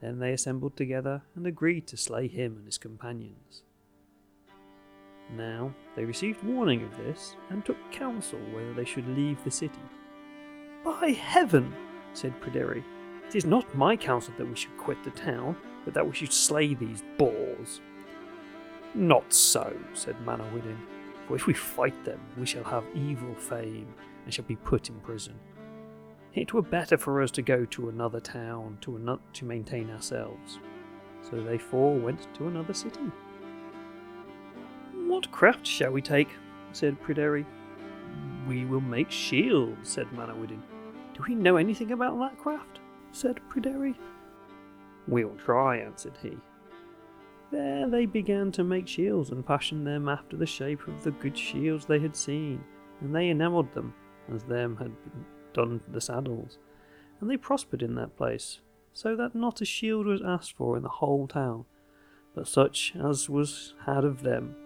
Then 0.00 0.18
they 0.18 0.32
assembled 0.32 0.76
together 0.76 1.22
and 1.34 1.46
agreed 1.46 1.86
to 1.88 1.96
slay 1.96 2.28
him 2.28 2.56
and 2.58 2.66
his 2.66 2.78
companions. 2.78 3.62
Now 5.30 5.72
they 5.96 6.04
received 6.04 6.42
warning 6.44 6.82
of 6.82 6.96
this 6.96 7.36
and 7.50 7.64
took 7.64 7.78
counsel 7.90 8.38
whether 8.52 8.74
they 8.74 8.84
should 8.84 9.08
leave 9.08 9.42
the 9.42 9.50
city. 9.50 9.80
By 10.84 11.10
heaven, 11.10 11.74
said 12.12 12.38
Pryderi, 12.40 12.82
it 13.26 13.34
is 13.34 13.46
not 13.46 13.74
my 13.74 13.96
counsel 13.96 14.34
that 14.36 14.48
we 14.48 14.54
should 14.54 14.76
quit 14.76 15.02
the 15.02 15.10
town, 15.10 15.56
but 15.84 15.94
that 15.94 16.06
we 16.06 16.14
should 16.14 16.32
slay 16.32 16.74
these 16.74 17.02
boars. 17.16 17.80
Not 18.94 19.32
so, 19.32 19.74
said 19.94 20.16
Manawyddan, 20.24 20.78
for 21.26 21.36
if 21.36 21.46
we 21.46 21.54
fight 21.54 22.04
them, 22.04 22.20
we 22.38 22.46
shall 22.46 22.64
have 22.64 22.84
evil 22.94 23.34
fame 23.34 23.92
and 24.24 24.32
shall 24.32 24.44
be 24.44 24.56
put 24.56 24.88
in 24.88 25.00
prison. 25.00 25.34
It 26.34 26.52
were 26.52 26.62
better 26.62 26.98
for 26.98 27.22
us 27.22 27.30
to 27.32 27.42
go 27.42 27.64
to 27.66 27.88
another 27.88 28.20
town 28.20 28.78
to, 28.82 28.96
an- 28.96 29.20
to 29.32 29.44
maintain 29.44 29.90
ourselves. 29.90 30.58
So 31.28 31.40
they 31.40 31.58
four 31.58 31.96
went 31.96 32.28
to 32.34 32.46
another 32.46 32.74
city. 32.74 33.10
What 35.14 35.30
craft 35.30 35.64
shall 35.64 35.92
we 35.92 36.02
take? 36.02 36.30
said 36.72 37.00
Pryderi. 37.00 37.46
We 38.48 38.64
will 38.64 38.80
make 38.80 39.12
shields, 39.12 39.88
said 39.88 40.08
Manawyddan. 40.08 40.60
Do 41.14 41.22
we 41.28 41.36
know 41.36 41.56
anything 41.56 41.92
about 41.92 42.18
that 42.18 42.36
craft? 42.36 42.80
said 43.12 43.38
Pryderi. 43.48 43.94
We'll 45.06 45.36
try, 45.36 45.76
answered 45.76 46.18
he. 46.20 46.36
There 47.52 47.88
they 47.88 48.06
began 48.06 48.50
to 48.52 48.64
make 48.64 48.88
shields 48.88 49.30
and 49.30 49.46
fashion 49.46 49.84
them 49.84 50.08
after 50.08 50.36
the 50.36 50.46
shape 50.46 50.88
of 50.88 51.04
the 51.04 51.12
good 51.12 51.38
shields 51.38 51.86
they 51.86 52.00
had 52.00 52.16
seen, 52.16 52.64
and 53.00 53.14
they 53.14 53.28
enamelled 53.28 53.72
them, 53.72 53.94
as 54.34 54.42
them 54.42 54.76
had 54.78 55.00
been 55.04 55.24
done 55.52 55.80
the 55.86 56.00
saddles, 56.00 56.58
and 57.20 57.30
they 57.30 57.36
prospered 57.36 57.82
in 57.82 57.94
that 57.94 58.16
place, 58.16 58.58
so 58.92 59.14
that 59.14 59.36
not 59.36 59.60
a 59.60 59.64
shield 59.64 60.06
was 60.06 60.22
asked 60.26 60.56
for 60.56 60.76
in 60.76 60.82
the 60.82 60.88
whole 60.88 61.28
town, 61.28 61.66
but 62.34 62.48
such 62.48 62.94
as 62.96 63.30
was 63.30 63.74
had 63.86 64.04
of 64.04 64.22
them. 64.22 64.56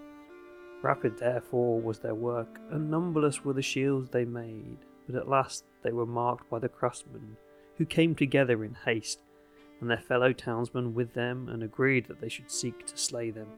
Rapid 0.80 1.18
therefore 1.18 1.80
was 1.80 1.98
their 1.98 2.14
work, 2.14 2.60
and 2.70 2.90
numberless 2.90 3.44
were 3.44 3.52
the 3.52 3.62
shields 3.62 4.10
they 4.10 4.24
made, 4.24 4.78
but 5.06 5.16
at 5.16 5.28
last 5.28 5.64
they 5.82 5.92
were 5.92 6.06
marked 6.06 6.48
by 6.48 6.60
the 6.60 6.68
craftsmen, 6.68 7.36
who 7.76 7.84
came 7.84 8.14
together 8.14 8.64
in 8.64 8.74
haste, 8.84 9.22
and 9.80 9.90
their 9.90 9.98
fellow 9.98 10.32
townsmen 10.32 10.94
with 10.94 11.14
them, 11.14 11.48
and 11.48 11.62
agreed 11.62 12.06
that 12.06 12.20
they 12.20 12.28
should 12.28 12.50
seek 12.50 12.86
to 12.86 12.96
slay 12.96 13.30
them. 13.30 13.48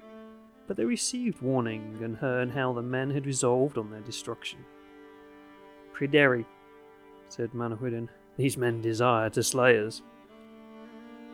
But 0.66 0.76
they 0.78 0.84
received 0.84 1.42
warning, 1.42 1.98
and 2.02 2.16
heard 2.16 2.50
how 2.50 2.72
the 2.72 2.82
men 2.82 3.10
had 3.10 3.26
resolved 3.26 3.76
on 3.76 3.90
their 3.90 4.00
destruction. 4.00 4.64
Pryderi, 5.92 6.46
said 7.28 7.52
Manawyddan, 7.52 8.08
these 8.38 8.56
men 8.56 8.80
desire 8.80 9.28
to 9.30 9.42
slay 9.42 9.78
us. 9.78 10.00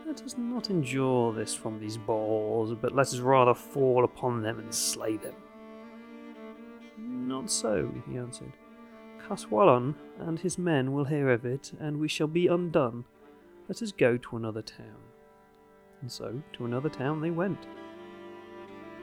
Let 0.05 0.21
us 0.21 0.35
not 0.37 0.69
endure 0.69 1.31
this 1.31 1.53
from 1.53 1.79
these 1.79 1.97
boars, 1.97 2.73
but 2.73 2.93
let 2.93 3.07
us 3.07 3.19
rather 3.19 3.53
fall 3.53 4.03
upon 4.03 4.41
them 4.41 4.59
and 4.59 4.73
slay 4.73 5.15
them. 5.15 5.35
Not 7.27 7.51
so, 7.51 7.93
he 8.09 8.17
answered. 8.17 8.53
Caswallon 9.27 9.95
and 10.17 10.39
his 10.39 10.57
men 10.57 10.93
will 10.93 11.03
hear 11.03 11.29
of 11.29 11.45
it, 11.45 11.73
and 11.77 11.99
we 11.99 12.07
shall 12.07 12.27
be 12.27 12.47
undone. 12.47 13.03
Let 13.67 13.81
us 13.81 13.91
go 13.91 14.15
to 14.15 14.37
another 14.37 14.61
town. 14.61 14.95
And 15.99 16.09
so 16.09 16.41
to 16.53 16.65
another 16.65 16.87
town 16.87 17.19
they 17.19 17.31
went. 17.31 17.67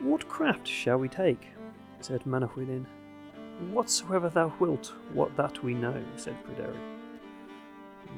What 0.00 0.26
craft 0.26 0.66
shall 0.66 0.96
we 0.96 1.08
take? 1.10 1.48
said 2.00 2.22
Manawyddan. 2.24 2.86
Whatsoever 3.72 4.30
thou 4.30 4.54
wilt, 4.58 4.94
what 5.12 5.36
that 5.36 5.62
we 5.62 5.74
know, 5.74 6.02
said 6.16 6.42
Pryderi. 6.44 6.78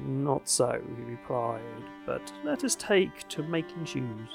Not 0.05 0.47
so, 0.47 0.81
he 0.95 1.03
replied, 1.03 1.83
but 2.05 2.31
let 2.45 2.63
us 2.63 2.75
take 2.75 3.27
to 3.27 3.43
making 3.43 3.83
shoes, 3.83 4.29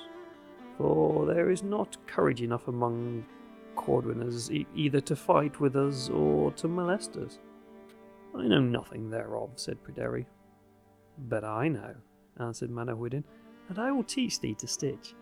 for 0.76 1.24
there 1.24 1.50
is 1.50 1.62
not 1.62 1.96
courage 2.06 2.42
enough 2.42 2.68
among 2.68 3.24
Cordwainers 3.76 4.50
e- 4.50 4.66
either 4.74 5.00
to 5.00 5.16
fight 5.16 5.60
with 5.60 5.76
us 5.76 6.08
or 6.08 6.52
to 6.52 6.68
molest 6.68 7.16
us. 7.16 7.38
I 8.34 8.46
know 8.46 8.60
nothing 8.60 9.10
thereof, 9.10 9.50
said 9.56 9.82
Pryderi. 9.82 10.26
But 11.28 11.44
I 11.44 11.68
know, 11.68 11.94
answered 12.40 12.70
Manawyddan, 12.70 13.24
and 13.68 13.78
I 13.78 13.92
will 13.92 14.04
teach 14.04 14.40
thee 14.40 14.54
to 14.54 14.66
stitch. 14.66 15.14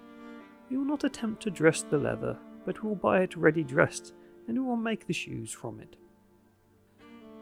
We 0.70 0.76
will 0.76 0.84
not 0.84 1.04
attempt 1.04 1.42
to 1.42 1.50
dress 1.50 1.82
the 1.82 1.98
leather, 1.98 2.38
but 2.64 2.82
we 2.82 2.88
will 2.88 2.96
buy 2.96 3.22
it 3.22 3.36
ready 3.36 3.64
dressed, 3.64 4.14
and 4.46 4.56
we 4.58 4.64
will 4.64 4.76
make 4.76 5.06
the 5.06 5.12
shoes 5.12 5.50
from 5.52 5.80
it. 5.80 5.96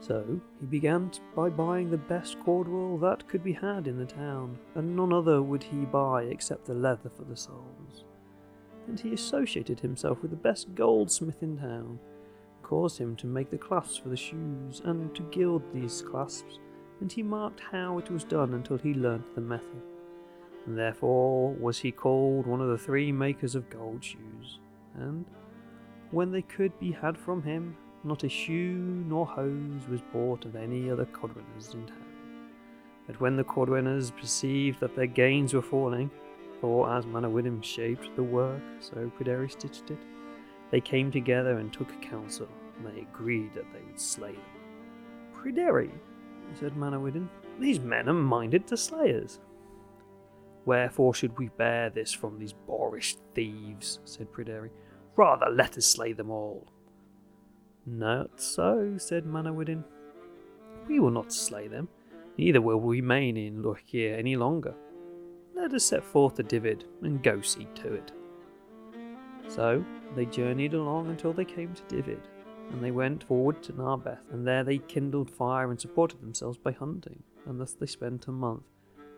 So 0.00 0.40
he 0.60 0.66
began 0.66 1.10
by 1.34 1.50
buying 1.50 1.90
the 1.90 1.98
best 1.98 2.38
cordwal 2.40 3.00
that 3.00 3.26
could 3.28 3.42
be 3.42 3.52
had 3.52 3.86
in 3.86 3.98
the 3.98 4.06
town, 4.06 4.58
and 4.74 4.96
none 4.96 5.12
other 5.12 5.42
would 5.42 5.62
he 5.62 5.84
buy 5.84 6.22
except 6.24 6.66
the 6.66 6.74
leather 6.74 7.10
for 7.10 7.24
the 7.24 7.36
soles. 7.36 8.04
And 8.88 8.98
he 8.98 9.12
associated 9.12 9.78
himself 9.78 10.22
with 10.22 10.30
the 10.30 10.36
best 10.36 10.74
goldsmith 10.74 11.42
in 11.42 11.58
town, 11.58 11.98
caused 12.62 12.98
him 12.98 13.14
to 13.16 13.26
make 13.26 13.50
the 13.50 13.58
clasps 13.58 13.98
for 13.98 14.08
the 14.08 14.16
shoes, 14.16 14.80
and 14.84 15.14
to 15.14 15.22
gild 15.30 15.62
these 15.72 16.02
clasps, 16.02 16.58
and 17.00 17.12
he 17.12 17.22
marked 17.22 17.60
how 17.60 17.98
it 17.98 18.10
was 18.10 18.24
done 18.24 18.54
until 18.54 18.78
he 18.78 18.94
learnt 18.94 19.34
the 19.34 19.40
method. 19.40 19.82
And 20.66 20.76
therefore 20.76 21.52
was 21.52 21.78
he 21.78 21.92
called 21.92 22.46
one 22.46 22.60
of 22.60 22.68
the 22.68 22.78
three 22.78 23.12
makers 23.12 23.54
of 23.54 23.70
gold 23.70 24.02
shoes, 24.02 24.58
and 24.94 25.26
when 26.10 26.32
they 26.32 26.42
could 26.42 26.78
be 26.80 26.90
had 26.90 27.16
from 27.16 27.42
him, 27.42 27.76
not 28.04 28.24
a 28.24 28.28
shoe 28.28 29.04
nor 29.06 29.26
hose 29.26 29.86
was 29.90 30.00
bought 30.12 30.46
of 30.46 30.56
any 30.56 30.90
other 30.90 31.04
cordwainers 31.04 31.74
in 31.74 31.86
town. 31.86 32.04
But 33.06 33.20
when 33.20 33.36
the 33.36 33.44
cordwainers 33.44 34.16
perceived 34.16 34.80
that 34.80 34.96
their 34.96 35.06
gains 35.06 35.52
were 35.52 35.62
falling, 35.62 36.10
for 36.60 36.90
as 36.92 37.04
Manawyddan 37.06 37.62
shaped 37.62 38.14
the 38.16 38.22
work, 38.22 38.62
so 38.80 39.10
Pryderi 39.18 39.50
stitched 39.50 39.90
it, 39.90 39.98
they 40.70 40.80
came 40.80 41.10
together 41.10 41.58
and 41.58 41.72
took 41.72 42.00
counsel, 42.02 42.48
and 42.76 42.86
they 42.86 43.00
agreed 43.00 43.54
that 43.54 43.72
they 43.72 43.80
would 43.86 44.00
slay 44.00 44.32
them. 44.32 44.42
Pryderi, 45.34 45.90
said 46.54 46.74
Manawyddan, 46.74 47.28
these 47.58 47.80
men 47.80 48.08
are 48.08 48.14
minded 48.14 48.66
to 48.66 48.76
slay 48.76 49.14
us. 49.20 49.40
Wherefore 50.64 51.14
should 51.14 51.38
we 51.38 51.48
bear 51.48 51.90
this 51.90 52.12
from 52.12 52.38
these 52.38 52.52
boorish 52.52 53.16
thieves? 53.34 54.00
said 54.04 54.30
Pryderi. 54.32 54.70
Rather 55.16 55.50
let 55.50 55.78
us 55.78 55.86
slay 55.86 56.12
them 56.12 56.30
all. 56.30 56.66
Not 57.86 58.40
so, 58.40 58.94
said 58.98 59.24
Manawyddan. 59.24 59.82
We 60.86 61.00
will 61.00 61.10
not 61.10 61.32
slay 61.32 61.68
them, 61.68 61.88
neither 62.36 62.60
will 62.60 62.80
we 62.80 63.00
remain 63.00 63.36
in 63.36 63.62
Lochir 63.62 64.18
any 64.18 64.36
longer. 64.36 64.74
Let 65.58 65.74
us 65.74 65.82
set 65.82 66.04
forth 66.04 66.36
to 66.36 66.44
Dyfed 66.44 66.84
and 67.02 67.20
go 67.20 67.40
see 67.40 67.66
to 67.74 67.94
it. 67.94 68.12
So 69.48 69.84
they 70.14 70.24
journeyed 70.24 70.72
along 70.72 71.08
until 71.08 71.32
they 71.32 71.44
came 71.44 71.74
to 71.74 71.82
Dyfed, 71.96 72.28
and 72.70 72.82
they 72.82 72.92
went 72.92 73.24
forward 73.24 73.60
to 73.64 73.72
Narbeth, 73.72 74.30
and 74.30 74.46
there 74.46 74.62
they 74.62 74.78
kindled 74.78 75.28
fire 75.28 75.68
and 75.68 75.80
supported 75.80 76.20
themselves 76.20 76.58
by 76.58 76.70
hunting, 76.70 77.24
and 77.44 77.60
thus 77.60 77.72
they 77.72 77.86
spent 77.86 78.28
a 78.28 78.32
month. 78.32 78.62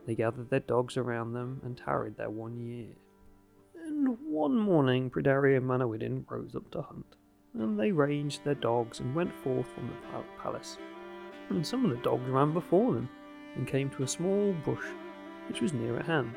They 0.07 0.15
gathered 0.15 0.49
their 0.49 0.61
dogs 0.61 0.97
around 0.97 1.35
them 1.35 1.61
and 1.63 1.77
tarried 1.77 2.17
there 2.17 2.31
one 2.31 2.59
year. 2.59 2.95
And 3.75 4.17
one 4.27 4.57
morning 4.57 5.11
Pryderi 5.11 5.59
and 5.59 5.67
Manawyddan 5.67 6.25
rose 6.31 6.57
up 6.57 6.71
to 6.71 6.81
hunt, 6.81 7.17
and 7.53 7.79
they 7.79 7.93
ranged 7.93 8.45
their 8.45 8.55
dogs 8.55 9.01
and 9.01 9.15
went 9.15 9.35
forth 9.45 9.67
from 9.75 9.89
the 9.89 10.25
palace. 10.43 10.79
And 11.51 11.67
some 11.67 11.85
of 11.85 11.91
the 11.91 12.03
dogs 12.03 12.31
ran 12.31 12.55
before 12.55 12.95
them, 12.95 13.11
and 13.57 13.67
came 13.67 13.91
to 13.91 14.05
a 14.05 14.09
small 14.09 14.55
bush 14.65 14.87
which 15.51 15.61
was 15.61 15.73
near 15.73 15.99
at 15.99 16.07
hand. 16.07 16.33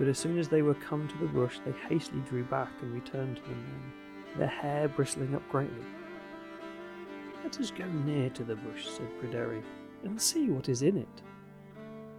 But 0.00 0.08
as 0.08 0.18
soon 0.18 0.36
as 0.36 0.48
they 0.48 0.62
were 0.62 0.74
come 0.74 1.06
to 1.06 1.18
the 1.18 1.26
bush, 1.26 1.58
they 1.64 1.70
hastily 1.88 2.22
drew 2.22 2.42
back 2.42 2.70
and 2.82 2.92
returned 2.92 3.36
to 3.36 3.42
the 3.42 3.50
men, 3.50 3.92
their 4.36 4.48
hair 4.48 4.88
bristling 4.88 5.36
up 5.36 5.48
greatly. 5.48 5.84
Let 7.44 7.60
us 7.60 7.70
go 7.70 7.86
near 7.86 8.30
to 8.30 8.42
the 8.42 8.56
bush, 8.56 8.88
said 8.88 9.06
Pryderi, 9.20 9.62
and 10.02 10.20
see 10.20 10.50
what 10.50 10.68
is 10.68 10.82
in 10.82 10.96
it. 10.96 11.22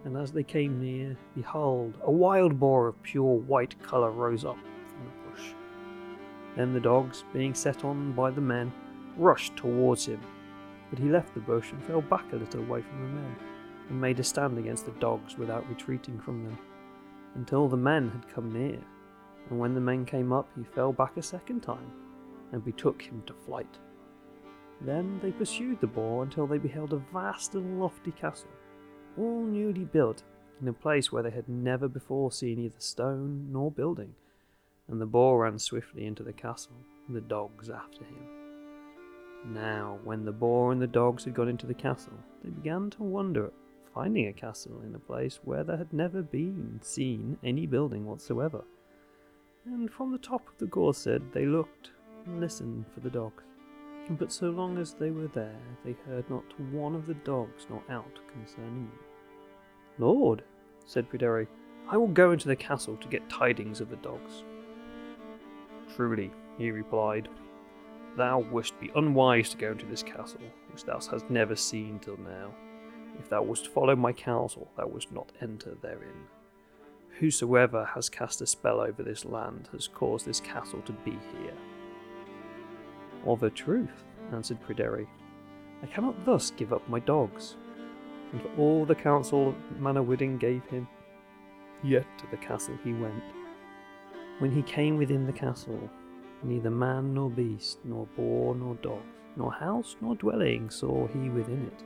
And 0.06 0.16
as 0.16 0.32
they 0.32 0.42
came 0.42 0.80
near, 0.80 1.14
behold, 1.36 1.98
a 2.04 2.10
wild 2.10 2.58
boar 2.58 2.88
of 2.88 3.02
pure 3.02 3.36
white 3.36 3.80
colour 3.82 4.10
rose 4.10 4.46
up 4.46 4.56
from 4.88 5.04
the 5.04 5.30
bush. 5.30 5.50
Then 6.56 6.72
the 6.72 6.80
dogs, 6.80 7.24
being 7.34 7.52
set 7.52 7.84
on 7.84 8.12
by 8.12 8.30
the 8.30 8.40
men, 8.40 8.72
rushed 9.18 9.56
towards 9.56 10.06
him. 10.06 10.20
But 10.88 11.00
he 11.00 11.10
left 11.10 11.34
the 11.34 11.40
bush 11.40 11.70
and 11.70 11.84
fell 11.84 12.00
back 12.00 12.32
a 12.32 12.36
little 12.36 12.60
away 12.60 12.80
from 12.80 13.02
the 13.02 13.20
men, 13.20 13.36
and 13.90 14.00
made 14.00 14.18
a 14.18 14.24
stand 14.24 14.56
against 14.56 14.86
the 14.86 14.92
dogs 14.92 15.36
without 15.36 15.68
retreating 15.68 16.18
from 16.18 16.44
them, 16.44 16.58
until 17.34 17.68
the 17.68 17.76
men 17.76 18.08
had 18.08 18.32
come 18.32 18.52
near. 18.52 18.78
And 19.50 19.58
when 19.58 19.74
the 19.74 19.80
men 19.80 20.06
came 20.06 20.32
up, 20.32 20.48
he 20.56 20.64
fell 20.64 20.92
back 20.92 21.16
a 21.16 21.22
second 21.22 21.60
time, 21.60 21.90
and 22.52 22.64
betook 22.64 23.02
him 23.02 23.22
to 23.26 23.34
flight. 23.34 23.78
Then 24.80 25.18
they 25.22 25.32
pursued 25.32 25.80
the 25.80 25.86
boar 25.86 26.22
until 26.22 26.46
they 26.46 26.58
beheld 26.58 26.92
a 26.92 27.02
vast 27.12 27.54
and 27.54 27.80
lofty 27.80 28.12
castle, 28.12 28.50
all 29.18 29.42
newly 29.42 29.84
built, 29.84 30.22
in 30.62 30.68
a 30.68 30.72
place 30.72 31.10
where 31.10 31.22
they 31.22 31.30
had 31.30 31.48
never 31.48 31.88
before 31.88 32.30
seen 32.30 32.58
either 32.58 32.78
stone 32.78 33.48
nor 33.50 33.70
building. 33.70 34.14
And 34.88 35.00
the 35.00 35.06
boar 35.06 35.42
ran 35.42 35.58
swiftly 35.58 36.06
into 36.06 36.22
the 36.22 36.32
castle, 36.32 36.76
and 37.06 37.16
the 37.16 37.20
dogs 37.20 37.68
after 37.68 38.04
him. 38.04 39.54
Now, 39.54 39.98
when 40.04 40.24
the 40.24 40.32
boar 40.32 40.70
and 40.70 40.80
the 40.80 40.86
dogs 40.86 41.24
had 41.24 41.34
got 41.34 41.48
into 41.48 41.66
the 41.66 41.74
castle, 41.74 42.12
they 42.42 42.50
began 42.50 42.90
to 42.90 43.02
wonder 43.02 43.52
finding 43.94 44.28
a 44.28 44.32
castle 44.32 44.82
in 44.86 44.94
a 44.94 44.98
place 44.98 45.40
where 45.44 45.64
there 45.64 45.76
had 45.76 45.92
never 45.92 46.22
been 46.22 46.78
seen 46.82 47.36
any 47.42 47.66
building 47.66 48.06
whatsoever. 48.06 48.64
And 49.66 49.90
from 49.90 50.12
the 50.12 50.18
top 50.18 50.48
of 50.48 50.58
the 50.58 50.66
Gorsedd 50.66 51.32
they 51.32 51.46
looked 51.46 51.90
and 52.26 52.40
listened 52.40 52.86
for 52.92 53.00
the 53.00 53.10
dogs. 53.10 53.44
But 54.10 54.32
so 54.32 54.50
long 54.50 54.78
as 54.78 54.94
they 54.94 55.10
were 55.10 55.28
there, 55.28 55.60
they 55.84 55.94
heard 56.06 56.28
not 56.28 56.44
one 56.72 56.94
of 56.94 57.06
the 57.06 57.14
dogs 57.14 57.66
nor 57.68 57.82
out 57.88 58.18
concerning 58.32 58.88
them. 58.88 58.98
Lord, 59.98 60.42
said 60.86 61.08
Pryderi, 61.08 61.46
I 61.88 61.96
will 61.96 62.08
go 62.08 62.32
into 62.32 62.48
the 62.48 62.56
castle 62.56 62.96
to 62.96 63.08
get 63.08 63.28
tidings 63.28 63.80
of 63.80 63.90
the 63.90 63.96
dogs. 63.96 64.44
Truly, 65.94 66.30
he 66.58 66.70
replied, 66.70 67.28
thou 68.16 68.40
wouldst 68.50 68.78
be 68.80 68.90
unwise 68.96 69.50
to 69.50 69.56
go 69.56 69.72
into 69.72 69.86
this 69.86 70.02
castle, 70.02 70.40
which 70.72 70.84
thou 70.84 70.94
hast 70.94 71.30
never 71.30 71.54
seen 71.54 71.98
till 71.98 72.16
now. 72.18 72.52
If 73.20 73.28
thou 73.28 73.42
wouldst 73.42 73.68
follow 73.68 73.94
my 73.94 74.14
counsel, 74.14 74.70
thou 74.78 74.86
wouldst 74.86 75.12
not 75.12 75.30
enter 75.42 75.76
therein. 75.82 76.24
Whosoever 77.18 77.84
has 77.84 78.08
cast 78.08 78.40
a 78.40 78.46
spell 78.46 78.80
over 78.80 79.02
this 79.02 79.26
land 79.26 79.68
has 79.72 79.86
caused 79.86 80.24
this 80.24 80.40
castle 80.40 80.80
to 80.86 80.92
be 81.04 81.10
here. 81.10 81.54
Of 83.26 83.42
a 83.42 83.50
truth, 83.50 84.04
answered 84.32 84.58
Pryderi, 84.62 85.06
I 85.82 85.86
cannot 85.86 86.24
thus 86.24 86.50
give 86.50 86.72
up 86.72 86.88
my 86.88 86.98
dogs. 86.98 87.56
And 88.32 88.40
for 88.40 88.50
all 88.56 88.86
the 88.86 88.94
counsel 88.94 89.54
Manawyddan 89.78 90.40
gave 90.40 90.64
him, 90.64 90.88
yet 91.82 92.06
to 92.18 92.26
the 92.30 92.38
castle 92.38 92.78
he 92.82 92.94
went. 92.94 93.22
When 94.38 94.50
he 94.50 94.62
came 94.62 94.96
within 94.96 95.26
the 95.26 95.32
castle, 95.32 95.90
neither 96.42 96.70
man 96.70 97.12
nor 97.12 97.28
beast, 97.28 97.80
nor 97.84 98.06
boar 98.16 98.54
nor 98.54 98.76
dog, 98.76 99.02
nor 99.36 99.52
house 99.52 99.96
nor 100.00 100.14
dwelling 100.14 100.70
saw 100.70 101.06
he 101.08 101.28
within 101.28 101.66
it. 101.66 101.84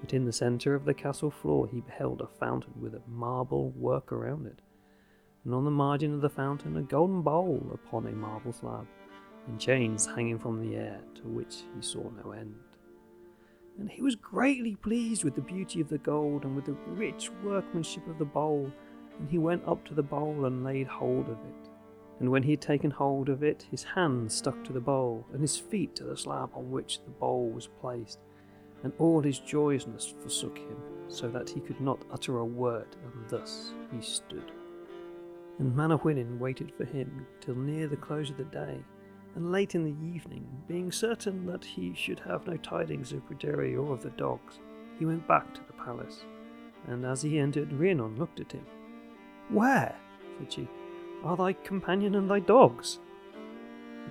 But 0.00 0.14
in 0.14 0.24
the 0.24 0.32
centre 0.32 0.74
of 0.74 0.84
the 0.84 0.94
castle 0.94 1.30
floor 1.30 1.66
he 1.66 1.80
beheld 1.80 2.20
a 2.20 2.26
fountain 2.26 2.74
with 2.80 2.94
a 2.94 3.02
marble 3.06 3.70
work 3.70 4.12
around 4.12 4.46
it, 4.46 4.60
and 5.44 5.54
on 5.54 5.64
the 5.64 5.70
margin 5.70 6.14
of 6.14 6.20
the 6.20 6.30
fountain 6.30 6.76
a 6.76 6.82
golden 6.82 7.22
bowl 7.22 7.70
upon 7.72 8.06
a 8.06 8.12
marble 8.12 8.52
slab, 8.52 8.86
and 9.46 9.60
chains 9.60 10.06
hanging 10.06 10.38
from 10.38 10.60
the 10.60 10.76
air, 10.76 11.00
to 11.14 11.22
which 11.22 11.64
he 11.74 11.82
saw 11.82 12.08
no 12.24 12.32
end. 12.32 12.54
And 13.78 13.90
he 13.90 14.02
was 14.02 14.14
greatly 14.14 14.76
pleased 14.76 15.24
with 15.24 15.34
the 15.34 15.40
beauty 15.40 15.80
of 15.80 15.88
the 15.88 15.98
gold 15.98 16.44
and 16.44 16.54
with 16.54 16.66
the 16.66 16.76
rich 16.88 17.30
workmanship 17.42 18.06
of 18.08 18.18
the 18.18 18.24
bowl, 18.24 18.70
and 19.18 19.30
he 19.30 19.38
went 19.38 19.66
up 19.66 19.84
to 19.86 19.94
the 19.94 20.02
bowl 20.02 20.44
and 20.44 20.64
laid 20.64 20.86
hold 20.86 21.28
of 21.28 21.38
it. 21.38 21.70
And 22.18 22.30
when 22.30 22.42
he 22.42 22.50
had 22.50 22.60
taken 22.60 22.90
hold 22.90 23.30
of 23.30 23.42
it, 23.42 23.66
his 23.70 23.82
hands 23.82 24.34
stuck 24.34 24.62
to 24.64 24.72
the 24.74 24.80
bowl, 24.80 25.26
and 25.32 25.40
his 25.40 25.56
feet 25.56 25.94
to 25.96 26.04
the 26.04 26.16
slab 26.16 26.50
on 26.54 26.70
which 26.70 27.02
the 27.04 27.10
bowl 27.10 27.48
was 27.48 27.66
placed, 27.66 28.18
and 28.82 28.92
all 28.98 29.20
his 29.20 29.38
joyousness 29.38 30.14
forsook 30.22 30.58
him, 30.58 30.76
so 31.08 31.28
that 31.28 31.50
he 31.50 31.60
could 31.60 31.80
not 31.80 32.04
utter 32.12 32.38
a 32.38 32.44
word, 32.44 32.96
and 33.04 33.28
thus 33.28 33.74
he 33.92 34.00
stood. 34.00 34.52
And 35.58 35.74
Manawyddan 35.74 36.38
waited 36.38 36.72
for 36.76 36.84
him 36.84 37.26
till 37.40 37.54
near 37.54 37.88
the 37.88 37.96
close 37.96 38.30
of 38.30 38.36
the 38.36 38.44
day, 38.44 38.78
and 39.34 39.52
late 39.52 39.74
in 39.74 39.84
the 39.84 40.06
evening, 40.14 40.46
being 40.66 40.90
certain 40.90 41.46
that 41.46 41.64
he 41.64 41.94
should 41.94 42.20
have 42.20 42.46
no 42.46 42.56
tidings 42.56 43.12
of 43.12 43.28
Pryderi 43.28 43.76
or 43.76 43.92
of 43.92 44.02
the 44.02 44.10
dogs, 44.10 44.58
he 44.98 45.06
went 45.06 45.26
back 45.28 45.54
to 45.54 45.60
the 45.66 45.72
palace. 45.72 46.24
And 46.88 47.04
as 47.04 47.22
he 47.22 47.38
entered, 47.38 47.72
Rhiannon 47.72 48.16
looked 48.16 48.40
at 48.40 48.52
him. 48.52 48.66
Where, 49.50 49.94
said 50.38 50.52
she, 50.52 50.68
are 51.22 51.36
thy 51.36 51.52
companion 51.52 52.14
and 52.14 52.30
thy 52.30 52.40
dogs? 52.40 52.98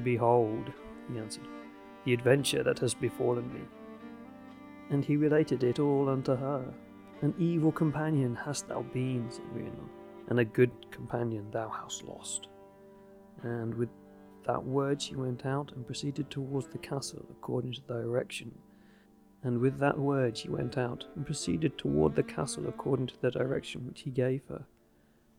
Behold, 0.04 0.72
he 1.12 1.18
answered, 1.18 1.48
the 2.06 2.14
adventure 2.14 2.64
that 2.64 2.80
has 2.80 2.94
befallen 2.94 3.52
me. 3.54 3.62
And 4.90 5.06
he 5.06 5.18
related 5.18 5.64
it 5.64 5.80
all 5.80 6.10
unto 6.10 6.36
her. 6.36 6.66
An 7.22 7.34
evil 7.38 7.72
companion 7.72 8.36
hast 8.36 8.68
thou 8.68 8.82
been, 8.82 9.30
said 9.30 9.46
Rhiannon, 9.54 9.90
and 10.30 10.40
a 10.40 10.46
good 10.46 10.72
companion 10.90 11.50
thou 11.52 11.70
hast 11.70 12.04
lost. 12.04 12.48
And 13.44 13.76
with 13.76 13.90
that 14.48 14.64
word 14.64 15.02
she 15.02 15.16
went 15.16 15.46
out 15.46 15.72
and 15.76 15.86
proceeded 15.86 16.30
towards 16.30 16.68
the 16.68 16.78
castle 16.78 17.26
according 17.30 17.74
to 17.74 17.82
the 17.88 18.02
direction. 18.02 18.52
And 19.44 19.60
with 19.60 19.80
that 19.80 19.98
word 19.98 20.38
she 20.38 20.50
went 20.50 20.78
out 20.78 21.06
and 21.16 21.26
proceeded 21.26 21.78
toward 21.78 22.16
the 22.16 22.24
castle 22.24 22.68
according 22.68 23.08
to 23.08 23.22
the 23.22 23.32
direction 23.32 23.86
which 23.86 24.02
he 24.02 24.10
gave 24.10 24.42
her. 24.50 24.66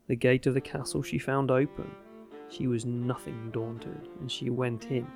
The 0.06 0.16
gate 0.16 0.46
of 0.46 0.54
the 0.54 0.60
castle 0.60 1.02
she 1.02 1.18
found 1.18 1.50
open. 1.50 1.90
She 2.48 2.66
was 2.66 2.84
nothing 2.84 3.50
daunted, 3.52 4.08
and 4.20 4.30
she 4.30 4.50
went 4.50 4.86
in. 4.86 5.06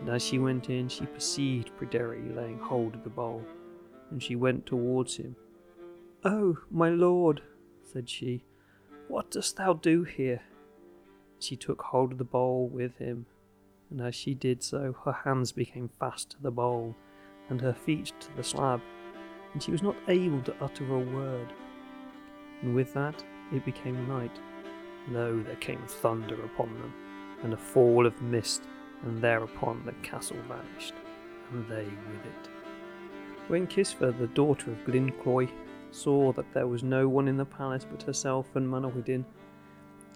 And 0.00 0.08
as 0.10 0.22
she 0.22 0.38
went 0.38 0.70
in, 0.70 0.88
she 0.88 1.06
perceived 1.06 1.70
Pryderi 1.76 2.34
laying 2.34 2.58
hold 2.58 2.94
of 2.94 3.04
the 3.04 3.10
bowl, 3.10 3.42
and 4.10 4.22
she 4.22 4.36
went 4.36 4.66
towards 4.66 5.16
him. 5.16 5.36
Oh, 6.24 6.58
my 6.70 6.90
lord, 6.90 7.42
said 7.82 8.08
she, 8.08 8.44
what 9.08 9.30
dost 9.30 9.56
thou 9.56 9.74
do 9.74 10.02
here? 10.04 10.42
She 11.38 11.56
took 11.56 11.82
hold 11.82 12.12
of 12.12 12.18
the 12.18 12.24
bowl 12.24 12.68
with 12.68 12.98
him, 12.98 13.26
and 13.90 14.00
as 14.00 14.14
she 14.14 14.34
did 14.34 14.62
so, 14.62 14.96
her 15.04 15.12
hands 15.12 15.52
became 15.52 15.88
fast 15.88 16.30
to 16.30 16.42
the 16.42 16.50
bowl, 16.50 16.94
and 17.48 17.60
her 17.60 17.74
feet 17.74 18.12
to 18.20 18.36
the 18.36 18.42
slab, 18.42 18.80
and 19.52 19.62
she 19.62 19.70
was 19.70 19.82
not 19.82 19.96
able 20.08 20.42
to 20.42 20.56
utter 20.60 20.84
a 20.94 20.98
word. 20.98 21.52
And 22.62 22.74
with 22.74 22.92
that, 22.94 23.24
it 23.52 23.64
became 23.64 24.08
night. 24.08 24.38
Lo, 25.08 25.40
there 25.40 25.56
came 25.56 25.82
thunder 25.86 26.44
upon 26.44 26.74
them, 26.80 26.92
and 27.42 27.52
a 27.54 27.56
fall 27.56 28.06
of 28.06 28.20
mist, 28.20 28.62
and 29.06 29.22
thereupon 29.22 29.82
the 29.86 29.92
castle 30.06 30.36
vanished, 30.48 30.94
and 31.52 31.66
they 31.68 31.84
with 31.84 32.24
it. 32.26 32.50
When 33.48 33.66
Kisva, 33.66 34.18
the 34.18 34.26
daughter 34.26 34.72
of 34.72 34.84
Glyncloy, 34.84 35.48
saw 35.92 36.32
that 36.32 36.52
there 36.52 36.66
was 36.66 36.82
no 36.82 37.08
one 37.08 37.28
in 37.28 37.36
the 37.36 37.44
palace 37.44 37.86
but 37.88 38.02
herself 38.02 38.54
and 38.56 38.68
Manawyddan, 38.68 39.24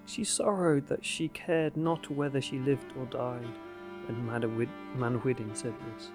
she 0.04 0.24
sorrowed 0.24 0.88
that 0.88 1.04
she 1.04 1.28
cared 1.28 1.76
not 1.76 2.10
whether 2.10 2.40
she 2.40 2.58
lived 2.58 2.92
or 2.98 3.06
died, 3.06 3.48
and 4.08 4.28
Manawyddan 4.98 5.56
said 5.56 5.74
this. 5.94 6.10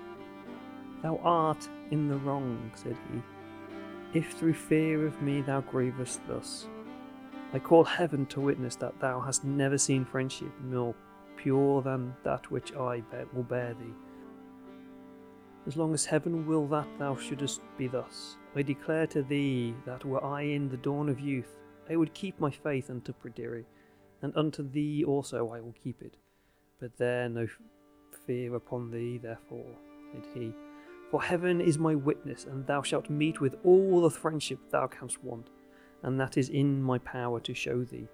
Thou 1.01 1.19
art 1.23 1.69
in 1.91 2.09
the 2.09 2.17
wrong, 2.17 2.71
said 2.75 2.97
he, 3.11 4.19
if 4.19 4.33
through 4.33 4.55
fear 4.55 5.05
of 5.05 5.21
me 5.21 5.41
thou 5.41 5.61
grievest 5.61 6.19
thus. 6.27 6.67
I 7.53 7.59
call 7.59 7.85
heaven 7.85 8.25
to 8.27 8.41
witness 8.41 8.75
that 8.77 8.99
thou 8.99 9.21
hast 9.21 9.45
never 9.45 9.77
seen 9.77 10.03
friendship 10.03 10.51
more 10.61 10.93
pure 11.45 11.83
than 11.83 12.11
that 12.23 12.49
which 12.49 12.73
I 12.73 13.03
will 13.31 13.43
bear 13.43 13.75
thee. 13.75 13.93
As 15.67 15.77
long 15.77 15.93
as 15.93 16.03
heaven 16.03 16.47
will 16.47 16.65
that 16.69 16.87
thou 16.97 17.15
shouldest 17.15 17.61
be 17.77 17.87
thus, 17.87 18.37
I 18.55 18.63
declare 18.63 19.05
to 19.07 19.21
thee 19.21 19.75
that 19.85 20.03
were 20.03 20.23
I 20.25 20.41
in 20.41 20.69
the 20.69 20.77
dawn 20.77 21.07
of 21.07 21.19
youth, 21.19 21.59
I 21.87 21.97
would 21.97 22.15
keep 22.15 22.39
my 22.39 22.49
faith 22.49 22.89
unto 22.89 23.13
Pryderi, 23.13 23.65
and 24.23 24.35
unto 24.35 24.67
thee 24.67 25.05
also 25.05 25.51
I 25.51 25.61
will 25.61 25.75
keep 25.83 26.01
it. 26.01 26.17
But 26.79 26.97
there 26.97 27.29
no 27.29 27.45
fear 28.25 28.55
upon 28.55 28.89
thee, 28.89 29.19
therefore, 29.19 29.75
said 30.13 30.25
he. 30.33 30.51
For 31.11 31.21
heaven 31.21 31.61
is 31.61 31.77
my 31.77 31.93
witness, 31.93 32.45
and 32.45 32.65
thou 32.65 32.81
shalt 32.81 33.07
meet 33.07 33.39
with 33.39 33.55
all 33.63 34.01
the 34.01 34.09
friendship 34.09 34.71
thou 34.71 34.87
canst 34.87 35.23
want, 35.23 35.51
and 36.01 36.19
that 36.19 36.37
is 36.37 36.49
in 36.49 36.81
my 36.81 36.97
power 36.97 37.39
to 37.41 37.53
show 37.53 37.83
thee, 37.83 38.07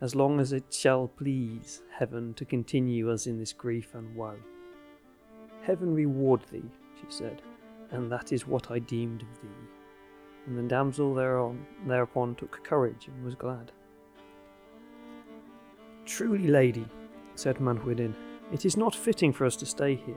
as 0.00 0.14
long 0.14 0.38
as 0.38 0.52
it 0.52 0.64
shall 0.72 1.08
please 1.08 1.82
heaven 1.90 2.32
to 2.34 2.44
continue 2.44 3.10
us 3.10 3.26
in 3.26 3.38
this 3.38 3.52
grief 3.52 3.94
and 3.94 4.14
woe. 4.14 4.36
Heaven 5.62 5.92
reward 5.92 6.40
thee, 6.50 6.70
she 7.00 7.06
said, 7.08 7.42
and 7.90 8.10
that 8.10 8.32
is 8.32 8.46
what 8.46 8.70
I 8.70 8.78
deemed 8.78 9.22
of 9.22 9.42
thee. 9.42 9.48
And 10.46 10.56
the 10.56 10.62
damsel 10.62 11.14
thereon, 11.14 11.66
thereupon 11.86 12.36
took 12.36 12.62
courage 12.64 13.08
and 13.08 13.24
was 13.24 13.34
glad. 13.34 13.72
Truly, 16.06 16.46
lady, 16.46 16.86
said 17.34 17.56
Manawyddan, 17.58 18.14
it 18.52 18.64
is 18.64 18.76
not 18.76 18.94
fitting 18.94 19.32
for 19.32 19.44
us 19.44 19.56
to 19.56 19.66
stay 19.66 19.94
here. 19.94 20.14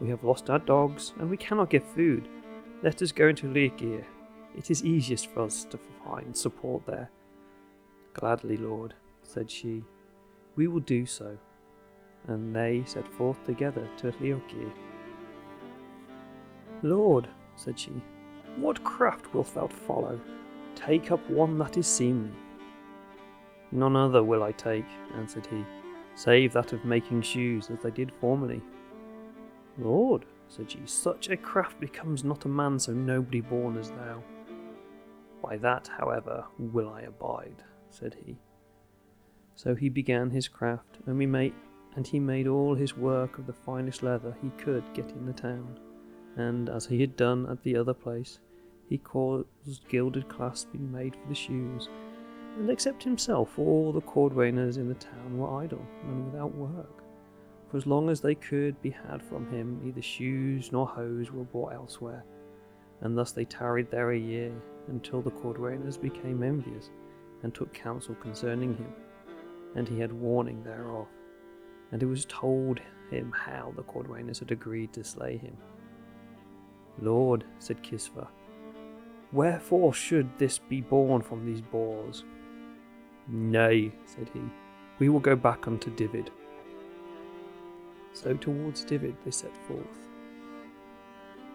We 0.00 0.08
have 0.10 0.22
lost 0.22 0.50
our 0.50 0.60
dogs, 0.60 1.12
and 1.18 1.28
we 1.28 1.36
cannot 1.36 1.70
get 1.70 1.86
food. 1.86 2.28
Let 2.82 3.02
us 3.02 3.10
go 3.10 3.28
into 3.28 3.46
Lyrgir. 3.46 4.04
It 4.56 4.70
is 4.70 4.84
easiest 4.84 5.28
for 5.28 5.42
us 5.42 5.64
to 5.64 5.78
find 6.04 6.36
support 6.36 6.86
there. 6.86 7.10
Gladly, 8.12 8.56
lord, 8.56 8.94
said 9.26 9.50
she. 9.50 9.82
We 10.56 10.68
will 10.68 10.80
do 10.80 11.06
so. 11.06 11.36
And 12.28 12.54
they 12.54 12.84
set 12.86 13.06
forth 13.06 13.44
together 13.44 13.88
to 13.98 14.12
Lyrgir. 14.12 14.72
Lord, 16.82 17.28
said 17.56 17.78
she, 17.78 17.92
what 18.56 18.82
craft 18.84 19.34
wilt 19.34 19.52
thou 19.54 19.66
follow? 19.66 20.20
Take 20.74 21.10
up 21.10 21.28
one 21.28 21.58
that 21.58 21.76
is 21.76 21.86
seemly. 21.86 22.30
None 23.72 23.96
other 23.96 24.22
will 24.22 24.42
I 24.42 24.52
take, 24.52 24.86
answered 25.16 25.46
he, 25.46 25.64
save 26.14 26.52
that 26.52 26.72
of 26.72 26.84
making 26.84 27.22
shoes 27.22 27.70
as 27.70 27.84
I 27.84 27.90
did 27.90 28.12
formerly. 28.20 28.62
Lord, 29.78 30.24
said 30.48 30.70
she. 30.70 30.80
Such 30.84 31.30
a 31.30 31.36
craft 31.36 31.80
becomes 31.80 32.22
not 32.22 32.44
a 32.44 32.48
man, 32.48 32.78
so 32.78 32.92
nobly 32.92 33.40
born 33.40 33.76
as 33.76 33.90
thou. 33.90 34.22
By 35.42 35.56
that, 35.58 35.90
however, 35.98 36.44
will 36.58 36.88
I 36.88 37.02
abide, 37.02 37.62
said 37.90 38.16
he. 38.24 38.36
So 39.56 39.74
he 39.74 39.88
began 39.88 40.30
his 40.30 40.48
craft, 40.48 40.98
and 41.06 41.16
we 41.16 41.26
made 41.26 41.54
and 41.96 42.06
he 42.06 42.18
made 42.18 42.48
all 42.48 42.74
his 42.74 42.96
work 42.96 43.38
of 43.38 43.46
the 43.46 43.52
finest 43.52 44.02
leather 44.02 44.36
he 44.42 44.50
could 44.58 44.82
get 44.94 45.10
in 45.10 45.26
the 45.26 45.32
town, 45.32 45.78
and 46.36 46.68
as 46.68 46.86
he 46.86 47.00
had 47.00 47.16
done 47.16 47.46
at 47.46 47.62
the 47.62 47.76
other 47.76 47.94
place, 47.94 48.40
he 48.88 48.98
caused 48.98 49.46
gilded 49.88 50.28
clasps 50.28 50.70
be 50.72 50.78
made 50.78 51.14
for 51.14 51.28
the 51.28 51.34
shoes, 51.34 51.88
and 52.58 52.68
except 52.68 53.04
himself 53.04 53.58
all 53.58 53.92
the 53.92 54.00
cordwainers 54.00 54.76
in 54.76 54.88
the 54.88 54.94
town 54.94 55.38
were 55.38 55.62
idle 55.62 55.86
and 56.02 56.26
without 56.26 56.54
work. 56.54 57.04
For 57.70 57.76
as 57.76 57.86
long 57.86 58.10
as 58.10 58.20
they 58.20 58.34
could 58.34 58.80
be 58.82 58.90
had 58.90 59.22
from 59.22 59.48
him, 59.50 59.80
neither 59.82 60.02
shoes 60.02 60.72
nor 60.72 60.86
hose 60.86 61.30
were 61.30 61.44
bought 61.44 61.74
elsewhere, 61.74 62.24
and 63.00 63.16
thus 63.16 63.32
they 63.32 63.44
tarried 63.44 63.90
there 63.90 64.10
a 64.10 64.18
year, 64.18 64.52
until 64.88 65.22
the 65.22 65.30
cordwainers 65.30 66.00
became 66.00 66.42
envious, 66.42 66.90
and 67.42 67.54
took 67.54 67.72
counsel 67.72 68.14
concerning 68.16 68.76
him, 68.76 68.92
and 69.74 69.88
he 69.88 70.00
had 70.00 70.12
warning 70.12 70.62
thereof 70.62 71.06
and 71.94 72.02
it 72.02 72.06
was 72.06 72.24
told 72.24 72.80
him 73.08 73.32
how 73.32 73.72
the 73.76 73.82
Cordwainers 73.84 74.40
had 74.40 74.50
agreed 74.50 74.92
to 74.92 75.04
slay 75.04 75.36
him. 75.36 75.56
Lord, 77.00 77.44
said 77.60 77.84
Kisva, 77.84 78.26
wherefore 79.32 79.94
should 79.94 80.28
this 80.36 80.58
be 80.58 80.80
born 80.80 81.22
from 81.22 81.46
these 81.46 81.60
boars? 81.60 82.24
Nay, 83.28 83.92
said 84.06 84.28
he, 84.34 84.40
we 84.98 85.08
will 85.08 85.20
go 85.20 85.36
back 85.36 85.68
unto 85.68 85.94
Dyved. 85.94 86.32
So 88.12 88.34
towards 88.34 88.84
Dyved 88.84 89.16
they 89.24 89.30
set 89.30 89.56
forth. 89.68 90.08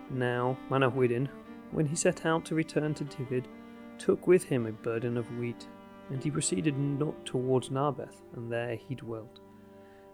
Now 0.09 0.57
Manawyddan, 0.69 1.27
when 1.71 1.85
he 1.85 1.97
set 1.97 2.25
out 2.25 2.45
to 2.45 2.55
return 2.55 2.93
to 2.93 3.03
Dyved, 3.03 3.49
took 3.97 4.25
with 4.25 4.45
him 4.45 4.65
a 4.65 4.71
burden 4.71 5.17
of 5.17 5.29
wheat, 5.37 5.67
and 6.09 6.23
he 6.23 6.31
proceeded 6.31 6.77
not 6.77 7.25
towards 7.25 7.69
Narbeth, 7.69 8.21
and 8.35 8.51
there 8.51 8.75
he 8.75 8.95
dwelt 8.95 9.39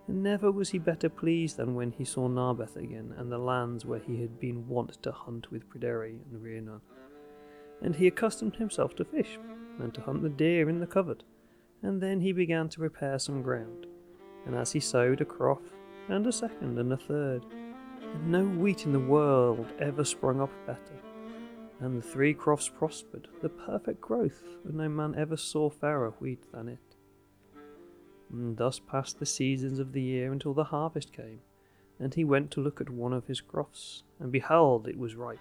and 0.08 0.22
never 0.22 0.52
was 0.52 0.70
he 0.70 0.78
better 0.78 1.10
pleased 1.10 1.58
than 1.58 1.76
when 1.76 1.92
he 1.92 2.06
saw 2.06 2.28
Narbeth 2.28 2.76
again, 2.76 3.14
and 3.18 3.32
the 3.32 3.38
lands 3.38 3.86
where 3.86 4.00
he 4.00 4.22
had 4.22 4.40
been 4.40 4.68
wont 4.68 5.02
to 5.02 5.12
hunt 5.12 5.52
with 5.52 5.68
Pryderi 5.70 6.20
and 6.32 6.44
Rhiannon. 6.44 6.82
And 7.82 7.96
he 7.96 8.08
accustomed 8.08 8.56
himself 8.56 8.96
to 8.96 9.06
fish, 9.06 9.40
and 9.80 9.94
to 9.94 10.02
hunt 10.02 10.22
the 10.22 10.30
deer 10.30 10.70
in 10.70 10.80
the 10.80 10.88
covert, 10.88 11.24
and 11.82 12.02
then 12.02 12.22
he 12.22 12.32
began 12.32 12.70
to 12.70 12.80
prepare 12.80 13.18
some 13.18 13.42
ground. 13.42 13.88
And 14.46 14.56
as 14.56 14.72
he 14.72 14.80
sowed 14.80 15.22
a 15.22 15.26
crop, 15.26 15.64
and 16.08 16.26
a 16.28 16.32
second, 16.32 16.78
and 16.78 16.94
a 16.94 16.98
third, 16.98 17.44
and 18.02 18.32
no 18.32 18.46
wheat 18.46 18.86
in 18.86 18.94
the 18.94 19.00
world 19.00 19.66
ever 19.80 20.06
sprung 20.06 20.40
up 20.40 20.52
better. 20.68 21.05
And 21.80 21.98
the 21.98 22.08
three 22.08 22.34
crofts 22.34 22.70
prospered, 22.70 23.28
the 23.42 23.50
perfect 23.50 24.00
growth, 24.00 24.44
and 24.64 24.76
no 24.76 24.88
man 24.88 25.14
ever 25.18 25.36
saw 25.36 25.70
fairer 25.70 26.12
wheat 26.20 26.52
than 26.52 26.70
it. 26.70 26.96
And 28.32 28.56
thus 28.58 28.80
passed 28.80 29.20
the 29.20 29.26
seasons 29.26 29.78
of 29.80 29.92
the 29.92 30.02
year 30.02 30.32
until 30.32 30.54
the 30.54 30.64
harvest 30.66 31.12
came, 31.12 31.42
and 32.00 32.14
he 32.14 32.24
went 32.24 32.52
to 32.52 32.62
look 32.62 32.80
at 32.80 32.90
one 32.90 33.14
of 33.14 33.28
his 33.28 33.42
crofts, 33.42 34.04
and 34.20 34.32
behold, 34.32 34.88
it 34.88 34.98
was 34.98 35.16
ripe. 35.16 35.40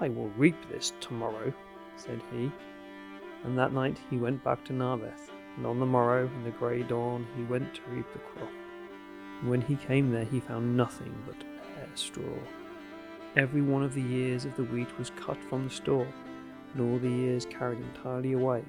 I 0.00 0.08
will 0.08 0.28
reap 0.36 0.56
this 0.70 0.92
tomorrow, 1.00 1.52
said 1.96 2.20
he. 2.32 2.50
And 3.44 3.58
that 3.58 3.72
night 3.72 3.98
he 4.10 4.16
went 4.16 4.44
back 4.44 4.64
to 4.66 4.72
Narbeth, 4.72 5.30
and 5.56 5.66
on 5.66 5.80
the 5.80 5.86
morrow, 5.86 6.26
in 6.26 6.44
the 6.44 6.50
grey 6.50 6.82
dawn, 6.82 7.26
he 7.36 7.42
went 7.44 7.74
to 7.74 7.82
reap 7.90 8.06
the 8.12 8.18
crop. 8.20 8.50
When 9.44 9.60
he 9.60 9.76
came 9.76 10.12
there, 10.12 10.24
he 10.24 10.40
found 10.40 10.76
nothing 10.76 11.14
but 11.26 11.38
bare 11.40 11.88
straw. 11.94 12.22
Every 13.36 13.62
one 13.62 13.82
of 13.82 13.94
the 13.94 14.04
ears 14.04 14.44
of 14.44 14.56
the 14.56 14.64
wheat 14.64 14.98
was 14.98 15.10
cut 15.10 15.42
from 15.44 15.64
the 15.64 15.70
store, 15.70 16.08
and 16.72 16.80
all 16.80 16.98
the 16.98 17.08
ears 17.08 17.46
carried 17.46 17.78
entirely 17.78 18.32
away, 18.32 18.64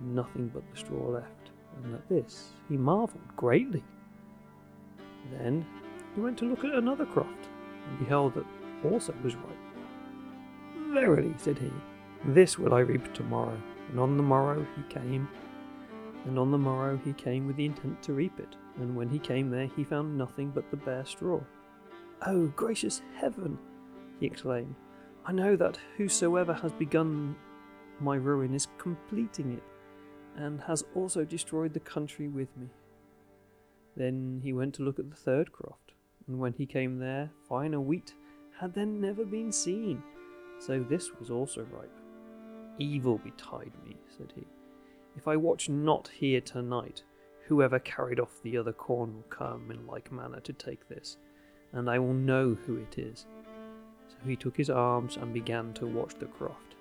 and 0.00 0.14
nothing 0.14 0.48
but 0.48 0.68
the 0.70 0.76
straw 0.76 1.08
left 1.08 1.38
and 1.84 1.94
at 1.94 2.08
this 2.08 2.50
he 2.68 2.76
marvelled 2.76 3.36
greatly. 3.36 3.82
Then 5.32 5.66
he 6.14 6.20
went 6.20 6.38
to 6.38 6.44
look 6.44 6.64
at 6.64 6.74
another 6.74 7.06
croft, 7.06 7.48
and 7.86 7.98
beheld 7.98 8.34
that 8.34 8.46
also 8.84 9.14
was 9.22 9.36
ripe. 9.36 9.56
Verily, 10.90 11.34
said 11.36 11.58
he, 11.58 11.70
this 12.26 12.58
will 12.58 12.74
I 12.74 12.80
reap 12.80 13.12
tomorrow. 13.12 13.60
And 13.90 14.00
on 14.00 14.16
the 14.16 14.22
morrow 14.22 14.66
he 14.76 14.82
came, 14.94 15.28
and 16.24 16.38
on 16.38 16.50
the 16.50 16.58
morrow 16.58 17.00
he 17.04 17.12
came 17.14 17.46
with 17.46 17.56
the 17.56 17.66
intent 17.66 18.02
to 18.02 18.12
reap 18.12 18.38
it, 18.38 18.56
and 18.76 18.94
when 18.94 19.08
he 19.08 19.18
came 19.18 19.50
there 19.50 19.70
he 19.76 19.84
found 19.84 20.16
nothing 20.16 20.50
but 20.50 20.70
the 20.70 20.76
bare 20.76 21.06
straw. 21.06 21.40
Oh, 22.26 22.48
gracious 22.48 23.02
heaven! 23.16 23.58
He 24.20 24.26
exclaimed. 24.26 24.74
I 25.24 25.32
know 25.32 25.56
that 25.56 25.78
whosoever 25.96 26.54
has 26.54 26.72
begun 26.72 27.36
my 28.00 28.16
ruin 28.16 28.54
is 28.54 28.68
completing 28.78 29.52
it 29.52 29.62
and 30.36 30.60
has 30.62 30.84
also 30.94 31.24
destroyed 31.24 31.74
the 31.74 31.80
country 31.80 32.28
with 32.28 32.48
me. 32.56 32.68
Then 33.96 34.40
he 34.42 34.52
went 34.52 34.74
to 34.74 34.84
look 34.84 34.98
at 34.98 35.10
the 35.10 35.16
third 35.16 35.50
croft, 35.50 35.92
and 36.28 36.38
when 36.38 36.52
he 36.52 36.66
came 36.66 36.98
there, 36.98 37.30
finer 37.48 37.80
wheat 37.80 38.14
had 38.58 38.72
then 38.72 39.00
never 39.00 39.24
been 39.24 39.50
seen, 39.50 40.02
so 40.60 40.78
this 40.80 41.10
was 41.18 41.30
also 41.30 41.62
ripe. 41.72 41.90
Evil 42.78 43.18
betide 43.18 43.72
me, 43.84 43.96
said 44.16 44.32
he. 44.36 44.46
If 45.16 45.26
I 45.26 45.36
watch 45.36 45.68
not 45.68 46.08
here 46.08 46.40
tonight, 46.40 47.02
whoever 47.46 47.80
carried 47.80 48.20
off 48.20 48.40
the 48.42 48.56
other 48.56 48.72
corn 48.72 49.16
will 49.16 49.22
come 49.24 49.70
in 49.72 49.86
like 49.86 50.12
manner 50.12 50.40
to 50.40 50.52
take 50.52 50.88
this, 50.88 51.16
and 51.72 51.90
I 51.90 51.98
will 51.98 52.14
know 52.14 52.56
who 52.66 52.76
it 52.76 52.98
is. 52.98 53.26
So 54.08 54.28
he 54.28 54.36
took 54.36 54.56
his 54.56 54.70
arms 54.70 55.16
and 55.16 55.32
began 55.32 55.72
to 55.74 55.86
watch 55.86 56.14
the 56.18 56.26
croft. 56.26 56.74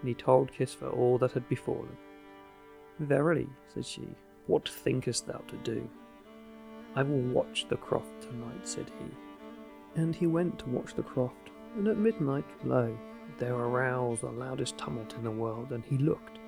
And 0.00 0.08
he 0.08 0.14
told 0.14 0.52
Kisva 0.52 0.94
all 0.96 1.18
that 1.18 1.32
had 1.32 1.48
befallen. 1.48 1.96
Verily, 2.98 3.48
said 3.72 3.84
she, 3.86 4.06
what 4.46 4.68
thinkest 4.68 5.26
thou 5.26 5.42
to 5.48 5.56
do? 5.58 5.88
I 6.94 7.02
will 7.02 7.20
watch 7.20 7.66
the 7.68 7.76
croft 7.76 8.22
tonight, 8.22 8.66
said 8.66 8.90
he. 8.98 10.00
And 10.00 10.14
he 10.14 10.26
went 10.26 10.58
to 10.60 10.68
watch 10.68 10.94
the 10.94 11.02
croft, 11.02 11.50
and 11.76 11.86
at 11.88 11.96
midnight, 11.96 12.44
lo, 12.64 12.96
there 13.38 13.54
aroused 13.54 14.22
the 14.22 14.30
loudest 14.30 14.76
tumult 14.76 15.14
in 15.14 15.24
the 15.24 15.30
world, 15.30 15.72
and 15.72 15.84
he 15.84 15.98
looked, 15.98 16.38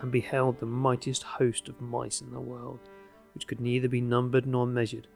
and 0.00 0.10
beheld 0.10 0.58
the 0.58 0.66
mightiest 0.66 1.22
host 1.22 1.68
of 1.68 1.80
mice 1.80 2.20
in 2.20 2.32
the 2.32 2.40
world, 2.40 2.80
which 3.34 3.46
could 3.46 3.60
neither 3.60 3.88
be 3.88 4.00
numbered 4.00 4.46
nor 4.46 4.66
measured, 4.66 5.06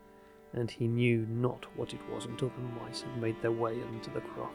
and 0.57 0.71
he 0.71 0.89
knew 0.89 1.27
not 1.31 1.67
what 1.77 1.95
it 1.95 2.01
was 2.13 2.25
until 2.25 2.49
the 2.49 2.85
mice 2.85 3.03
had 3.03 3.21
made 3.21 3.41
their 3.41 3.53
way 3.53 3.81
into 3.93 4.11
the 4.11 4.21
croft, 4.21 4.55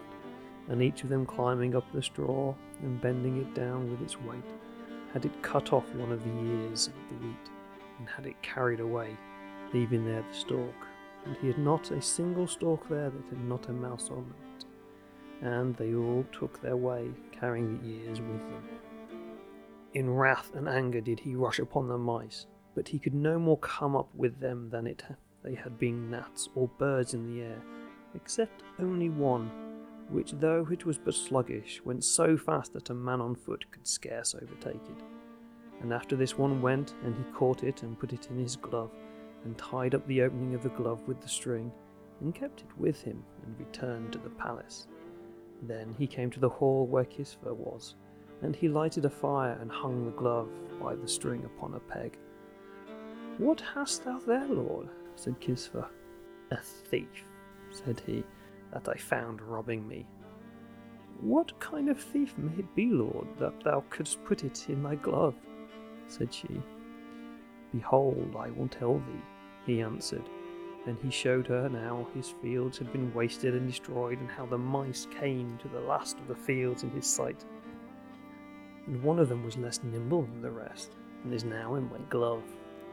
and 0.68 0.82
each 0.82 1.04
of 1.04 1.10
them 1.10 1.26
climbing 1.26 1.76
up 1.76 1.86
the 1.94 2.04
straw 2.04 2.54
and 2.82 3.02
bending 3.02 3.38
it 3.38 3.54
down 3.56 3.90
with 3.90 4.02
its 4.02 4.20
weight 4.20 4.44
had 5.14 5.26
it 5.26 5.42
cut 5.42 5.74
off 5.74 5.94
one 5.96 6.12
of 6.12 6.24
the 6.24 6.40
ears 6.40 6.88
of 6.88 6.94
the 7.10 7.26
wheat, 7.26 7.50
and 8.00 8.08
had 8.08 8.26
it 8.26 8.42
carried 8.42 8.80
away, 8.80 9.18
leaving 9.74 10.06
there 10.06 10.24
the 10.28 10.34
stalk. 10.34 10.88
And 11.26 11.36
he 11.38 11.48
had 11.48 11.60
not 11.60 11.92
a 11.92 12.02
single 12.02 12.48
stalk 12.48 12.88
there 12.90 13.10
that 13.10 13.30
had 13.30 13.44
not 13.44 13.70
a 13.70 13.74
mouse 13.74 14.10
on 14.10 14.34
it. 14.58 14.66
And 15.46 15.76
they 15.76 15.94
all 15.94 16.26
took 16.32 16.62
their 16.62 16.78
way, 16.78 17.10
carrying 17.32 17.78
the 17.78 17.88
ears 17.88 18.22
with 18.22 18.40
them. 18.40 18.64
In 19.94 20.10
wrath 20.10 20.52
and 20.56 20.70
anger 20.70 21.02
did 21.02 21.20
he 21.20 21.36
rush 21.36 21.60
upon 21.60 21.88
the 21.88 21.98
mice, 21.98 22.46
but 22.74 22.88
he 22.88 22.98
could 22.98 23.14
no 23.14 23.38
more 23.38 23.58
come 23.58 23.96
up 23.96 24.10
with 24.16 24.40
them 24.40 24.70
than 24.70 24.88
it 24.88 25.04
they 25.44 25.56
had 25.56 25.78
been 25.80 26.10
gnats 26.10 26.50
or 26.56 26.68
birds 26.78 27.14
in 27.14 27.34
the 27.34 27.44
air, 27.44 27.62
except 28.16 28.64
only 28.80 29.10
one 29.10 29.50
which, 30.12 30.34
though 30.34 30.68
it 30.70 30.86
was 30.86 30.98
but 30.98 31.14
sluggish, 31.14 31.82
went 31.86 32.04
so 32.04 32.38
fast 32.38 32.74
that 32.74 32.90
a 32.90 32.94
man 32.94 33.22
on 33.22 33.34
foot 33.34 33.66
could 33.72 33.88
scarce 33.88 34.36
overtake 34.36 34.76
it. 34.76 35.04
And 35.82 35.94
after 35.94 36.16
this 36.16 36.38
one 36.38 36.62
went, 36.62 36.94
and 37.04 37.16
he 37.16 37.32
caught 37.32 37.64
it 37.64 37.82
and 37.82 37.98
put 37.98 38.14
it 38.14 38.28
in 38.30 38.38
his 38.38 38.58
glove, 38.58 38.92
and 39.46 39.58
tied 39.58 39.96
up 39.96 40.06
the 40.08 40.22
opening 40.22 40.54
of 40.54 40.64
the 40.64 40.70
glove 40.70 41.02
with 41.08 41.22
the 41.22 41.30
string, 41.30 41.72
and 42.20 42.36
kept 42.36 42.60
it 42.62 42.78
with 42.78 43.02
him, 43.02 43.24
and 43.46 43.58
returned 43.58 44.12
to 44.12 44.20
the 44.20 44.30
palace. 44.30 44.88
Then 45.64 45.96
he 45.98 46.08
came 46.08 46.30
to 46.32 46.40
the 46.40 46.50
hall 46.50 46.86
where 46.86 47.06
Kisva 47.06 47.56
was, 47.56 47.96
and 48.42 48.56
he 48.56 48.68
lighted 48.68 49.06
a 49.06 49.10
fire 49.10 49.58
and 49.62 49.72
hung 49.72 50.06
the 50.06 50.12
glove 50.12 50.50
by 50.82 50.96
the 50.96 51.08
string 51.08 51.46
upon 51.46 51.76
a 51.76 51.80
peg. 51.80 52.18
What 53.38 53.62
hast 53.62 54.04
thou 54.04 54.20
there, 54.20 54.48
lord? 54.48 54.90
Said 55.16 55.40
Kisva. 55.40 55.88
A 56.52 56.58
thief, 56.58 57.26
said 57.72 58.02
he 58.06 58.24
that 58.74 58.88
I 58.90 58.96
found 58.96 59.42
robbing 59.42 59.88
me. 59.88 60.06
What 61.20 61.60
kind 61.60 61.90
of 61.90 62.00
thief 62.00 62.34
may 62.38 62.60
it 62.60 62.76
be, 62.76 62.90
Lord, 62.90 63.28
that 63.38 63.64
thou 63.64 63.84
couldst 63.90 64.24
put 64.24 64.44
it 64.44 64.70
in 64.70 64.84
thy 64.84 64.96
glove? 64.96 65.36
said 66.08 66.34
she. 66.34 66.62
Behold, 67.74 68.36
I 68.38 68.50
will 68.50 68.68
tell 68.68 68.98
thee, 68.98 69.22
he 69.66 69.82
answered. 69.82 70.28
And 70.88 70.98
he 71.00 71.12
showed 71.12 71.48
her 71.48 71.70
now 71.70 72.08
his 72.16 72.34
fields 72.42 72.80
had 72.80 72.92
been 72.92 73.14
wasted 73.14 73.54
and 73.54 73.68
destroyed, 73.68 74.20
and 74.20 74.30
how 74.30 74.48
the 74.48 74.58
mice 74.58 75.08
came 75.20 75.58
to 75.60 75.68
the 75.68 75.80
last 75.80 76.18
of 76.18 76.28
the 76.28 76.36
fields 76.36 76.84
in 76.84 76.90
his 76.90 77.06
sight. 77.06 77.46
And 78.88 79.02
one 79.04 79.20
of 79.20 79.30
them 79.30 79.46
was 79.46 79.58
less 79.58 79.80
nimble 79.84 80.24
than 80.24 80.42
the 80.42 80.50
rest, 80.50 80.96
and 81.24 81.34
is 81.34 81.44
now 81.44 81.76
in 81.76 81.88
my 81.90 82.00
glove. 82.10 82.44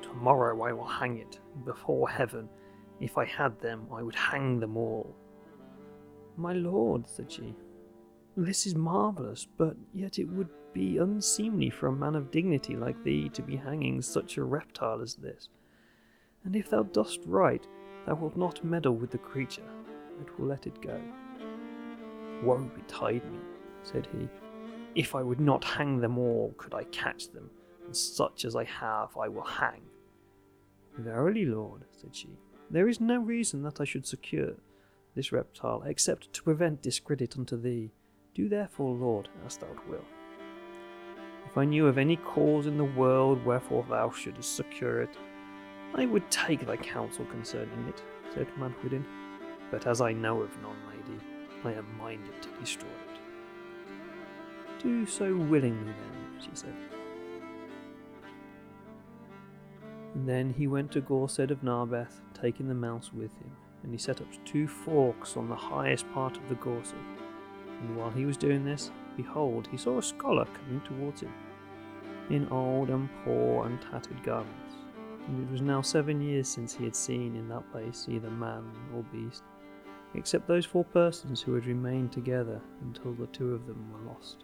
Tomorrow 0.02 0.62
I 0.62 0.72
will 0.72 0.86
hang 0.86 1.18
it, 1.18 1.40
before 1.64 2.08
heaven. 2.08 2.48
If 3.00 3.18
I 3.18 3.24
had 3.24 3.60
them, 3.60 3.86
I 3.92 4.02
would 4.02 4.14
hang 4.14 4.58
them 4.58 4.76
all. 4.76 5.14
My 6.36 6.52
lord, 6.52 7.06
said 7.08 7.30
she, 7.30 7.54
this 8.36 8.66
is 8.66 8.76
marvellous, 8.76 9.46
but 9.56 9.76
yet 9.92 10.18
it 10.18 10.28
would 10.28 10.48
be 10.72 10.98
unseemly 10.98 11.70
for 11.70 11.88
a 11.88 11.92
man 11.92 12.14
of 12.14 12.30
dignity 12.30 12.76
like 12.76 13.02
thee 13.02 13.28
to 13.30 13.42
be 13.42 13.56
hanging 13.56 14.00
such 14.00 14.36
a 14.36 14.44
reptile 14.44 15.00
as 15.02 15.16
this. 15.16 15.48
And 16.44 16.54
if 16.54 16.70
thou 16.70 16.84
dost 16.84 17.20
right, 17.26 17.66
thou 18.06 18.14
wilt 18.14 18.36
not 18.36 18.64
meddle 18.64 18.94
with 18.94 19.10
the 19.10 19.18
creature, 19.18 19.68
but 20.18 20.38
will 20.38 20.46
let 20.46 20.68
it 20.68 20.80
go. 20.80 21.00
Woe 22.44 22.70
betide 22.76 23.24
me, 23.32 23.40
said 23.82 24.06
he. 24.12 24.28
If 24.94 25.16
I 25.16 25.22
would 25.22 25.40
not 25.40 25.64
hang 25.64 25.98
them 25.98 26.16
all, 26.16 26.54
could 26.56 26.74
I 26.74 26.84
catch 26.84 27.30
them, 27.32 27.50
and 27.84 27.96
such 27.96 28.44
as 28.44 28.54
I 28.54 28.64
have 28.64 29.16
I 29.16 29.26
will 29.26 29.42
hang. 29.42 29.82
Verily, 30.98 31.44
lord, 31.44 31.84
said 31.92 32.14
she, 32.14 32.28
there 32.70 32.88
is 32.88 33.00
no 33.00 33.20
reason 33.20 33.62
that 33.62 33.80
I 33.80 33.84
should 33.84 34.04
secure 34.04 34.54
this 35.14 35.30
reptile, 35.30 35.82
except 35.86 36.32
to 36.32 36.42
prevent 36.42 36.82
discredit 36.82 37.38
unto 37.38 37.56
thee. 37.56 37.92
Do 38.34 38.48
therefore, 38.48 38.94
Lord, 38.94 39.28
as 39.46 39.56
thou 39.56 39.68
wilt. 39.88 40.04
If 41.46 41.56
I 41.56 41.64
knew 41.64 41.86
of 41.86 41.98
any 41.98 42.16
cause 42.16 42.66
in 42.66 42.76
the 42.76 42.84
world 42.84 43.44
wherefore 43.44 43.86
thou 43.88 44.10
shouldest 44.10 44.56
secure 44.56 45.00
it, 45.02 45.16
I 45.94 46.04
would 46.04 46.28
take 46.30 46.66
thy 46.66 46.76
counsel 46.76 47.24
concerning 47.26 47.88
it, 47.88 48.02
said 48.34 48.48
Manawyddan. 48.58 49.04
But 49.70 49.86
as 49.86 50.00
I 50.00 50.12
know 50.12 50.42
of 50.42 50.50
none, 50.60 50.76
lady, 50.88 51.20
I 51.64 51.72
am 51.72 51.86
minded 51.96 52.42
to 52.42 52.48
destroy 52.60 52.88
it. 52.88 54.82
Do 54.82 55.06
so 55.06 55.34
willingly 55.34 55.92
then, 55.92 56.40
she 56.40 56.50
said. 56.54 56.74
And 60.18 60.28
then 60.28 60.52
he 60.52 60.66
went 60.66 60.90
to 60.92 61.00
Gorsedd 61.00 61.52
of 61.52 61.62
Narbeth, 61.62 62.22
taking 62.34 62.66
the 62.66 62.74
mouse 62.74 63.12
with 63.12 63.30
him, 63.36 63.52
and 63.84 63.92
he 63.92 63.98
set 63.98 64.20
up 64.20 64.26
two 64.44 64.66
forks 64.66 65.36
on 65.36 65.48
the 65.48 65.54
highest 65.54 66.12
part 66.12 66.36
of 66.36 66.48
the 66.48 66.56
Gorsedd. 66.56 66.96
And 67.80 67.96
while 67.96 68.10
he 68.10 68.24
was 68.24 68.36
doing 68.36 68.64
this, 68.64 68.90
behold, 69.16 69.68
he 69.70 69.76
saw 69.76 69.98
a 69.98 70.02
scholar 70.02 70.44
coming 70.46 70.80
towards 70.80 71.20
him, 71.20 71.32
in 72.30 72.48
old 72.48 72.90
and 72.90 73.08
poor 73.24 73.66
and 73.66 73.80
tattered 73.80 74.20
garments. 74.24 74.74
And 75.28 75.40
it 75.40 75.52
was 75.52 75.62
now 75.62 75.82
seven 75.82 76.20
years 76.20 76.48
since 76.48 76.74
he 76.74 76.82
had 76.82 76.96
seen 76.96 77.36
in 77.36 77.48
that 77.50 77.70
place 77.70 78.06
either 78.10 78.28
man 78.28 78.64
or 78.96 79.04
beast, 79.12 79.44
except 80.14 80.48
those 80.48 80.66
four 80.66 80.84
persons 80.84 81.40
who 81.40 81.54
had 81.54 81.66
remained 81.66 82.10
together 82.10 82.60
until 82.80 83.12
the 83.12 83.28
two 83.28 83.54
of 83.54 83.68
them 83.68 83.88
were 83.92 84.12
lost. 84.12 84.38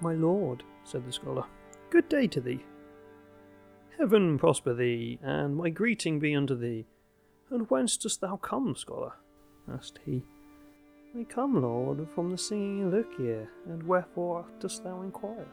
My 0.00 0.14
lord, 0.14 0.62
said 0.84 1.04
the 1.04 1.12
scholar, 1.12 1.46
good 1.90 2.08
day 2.08 2.28
to 2.28 2.40
thee. 2.40 2.64
Heaven 3.98 4.38
prosper 4.38 4.74
thee, 4.74 5.18
and 5.22 5.56
my 5.56 5.70
greeting 5.70 6.18
be 6.18 6.34
unto 6.34 6.56
thee. 6.56 6.86
And 7.50 7.70
whence 7.70 7.96
dost 7.96 8.20
thou 8.20 8.36
come, 8.36 8.74
scholar? 8.74 9.12
asked 9.72 10.00
he. 10.04 10.22
I 11.18 11.22
come, 11.24 11.62
lord, 11.62 12.08
from 12.14 12.30
the 12.30 12.38
singing 12.38 12.90
Lurkir, 12.90 13.46
and 13.66 13.82
wherefore 13.84 14.46
dost 14.58 14.82
thou 14.82 15.02
inquire? 15.02 15.46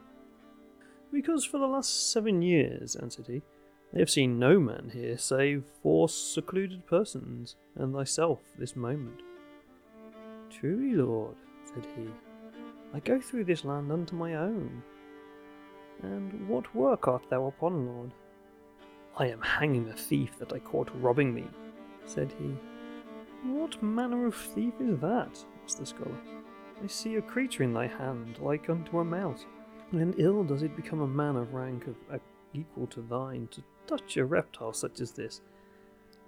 Because 1.11 1.45
for 1.45 1.59
the 1.59 1.67
last 1.67 2.11
seven 2.11 2.41
years, 2.41 2.95
answered 2.95 3.27
he, 3.27 3.43
I 3.93 3.99
have 3.99 4.09
seen 4.09 4.39
no 4.39 4.59
man 4.59 4.89
here 4.93 5.17
save 5.17 5.65
four 5.83 6.09
secluded 6.09 6.87
persons, 6.87 7.57
and 7.75 7.93
thyself 7.93 8.39
this 8.57 8.75
moment. 8.75 9.21
Truly, 10.49 10.95
lord, 10.95 11.35
said 11.65 11.85
he, 11.95 12.07
I 12.93 12.99
go 13.01 13.21
through 13.21 13.45
this 13.45 13.63
land 13.63 13.91
unto 13.91 14.15
my 14.15 14.35
own. 14.35 14.81
And 16.01 16.47
what 16.47 16.73
work 16.73 17.07
art 17.07 17.29
thou 17.29 17.45
upon, 17.45 17.85
lord? 17.85 18.11
I 19.17 19.27
am 19.27 19.41
hanging 19.41 19.89
a 19.89 19.93
thief 19.93 20.37
that 20.39 20.53
I 20.53 20.59
caught 20.59 20.89
robbing 21.01 21.33
me, 21.33 21.45
said 22.05 22.33
he. 22.39 22.55
What 23.43 23.81
manner 23.81 24.25
of 24.25 24.35
thief 24.35 24.73
is 24.79 24.99
that? 24.99 25.43
asked 25.63 25.79
the 25.79 25.85
scholar. 25.85 26.17
I 26.83 26.87
see 26.87 27.15
a 27.15 27.21
creature 27.21 27.63
in 27.63 27.73
thy 27.73 27.87
hand, 27.87 28.39
like 28.39 28.69
unto 28.69 28.99
a 28.99 29.05
mouse, 29.05 29.45
and 29.91 30.15
ill 30.17 30.43
does 30.43 30.63
it 30.63 30.75
become 30.75 31.01
a 31.01 31.07
man 31.07 31.35
of 31.35 31.53
rank 31.53 31.87
of 31.87 31.95
uh, 32.11 32.17
equal 32.53 32.87
to 32.87 33.01
thine 33.01 33.47
to 33.51 33.63
touch 33.87 34.17
a 34.17 34.25
reptile 34.25 34.73
such 34.73 35.01
as 35.01 35.11
this. 35.11 35.41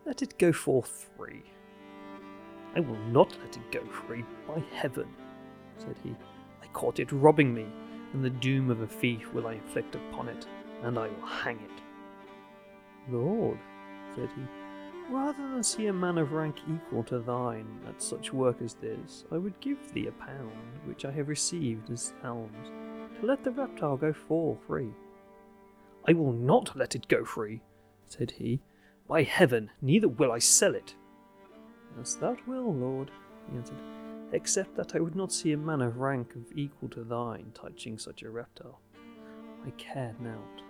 Let 0.05 0.21
it 0.21 0.37
go 0.37 0.51
forth 0.51 1.09
free. 1.17 1.43
I 2.75 2.81
will 2.81 2.99
not 3.09 3.37
let 3.43 3.55
it 3.55 3.71
go 3.71 3.85
free, 3.85 4.25
by 4.47 4.61
heaven, 4.73 5.07
said 5.77 5.95
he. 6.03 6.15
I 6.61 6.67
caught 6.67 6.99
it 6.99 7.11
robbing 7.11 7.53
me, 7.53 7.65
and 8.13 8.23
the 8.23 8.29
doom 8.29 8.69
of 8.69 8.81
a 8.81 8.87
thief 8.87 9.33
will 9.33 9.47
I 9.47 9.53
inflict 9.53 9.95
upon 9.95 10.27
it, 10.29 10.45
and 10.81 10.97
I 10.97 11.07
will 11.07 11.27
hang 11.27 11.57
it. 11.57 11.82
Lord, 13.09 13.59
said 14.15 14.29
he, 14.35 14.43
rather 15.13 15.49
than 15.49 15.63
see 15.63 15.87
a 15.87 15.93
man 15.93 16.17
of 16.17 16.31
rank 16.31 16.57
equal 16.73 17.03
to 17.03 17.19
thine 17.19 17.81
at 17.87 18.01
such 18.01 18.31
work 18.31 18.61
as 18.61 18.75
this, 18.75 19.25
I 19.31 19.37
would 19.37 19.59
give 19.59 19.93
thee 19.93 20.07
a 20.07 20.11
pound, 20.11 20.51
which 20.85 21.05
I 21.05 21.11
have 21.11 21.27
received 21.27 21.89
as 21.91 22.13
alms, 22.23 22.69
to 23.19 23.25
let 23.25 23.43
the 23.43 23.51
reptile 23.51 23.97
go 23.97 24.13
fall 24.13 24.57
free. 24.67 24.91
I 26.07 26.13
will 26.13 26.33
not 26.33 26.75
let 26.75 26.95
it 26.95 27.07
go 27.07 27.23
free, 27.25 27.61
said 28.05 28.31
he. 28.31 28.61
By 29.07 29.23
heaven, 29.23 29.69
neither 29.81 30.07
will 30.07 30.31
I 30.31 30.39
sell 30.39 30.75
it. 30.75 30.95
As 31.99 32.15
that 32.17 32.47
will, 32.47 32.73
lord, 32.73 33.11
he 33.49 33.57
answered, 33.57 33.77
except 34.31 34.75
that 34.75 34.95
I 34.95 34.99
would 34.99 35.15
not 35.15 35.31
see 35.31 35.51
a 35.51 35.57
man 35.57 35.81
of 35.81 35.97
rank 35.97 36.35
of 36.35 36.57
equal 36.57 36.89
to 36.89 37.03
thine 37.03 37.51
touching 37.53 37.97
such 37.97 38.23
a 38.23 38.29
reptile. 38.29 38.79
I 39.65 39.71
cared 39.71 40.19
not, 40.19 40.63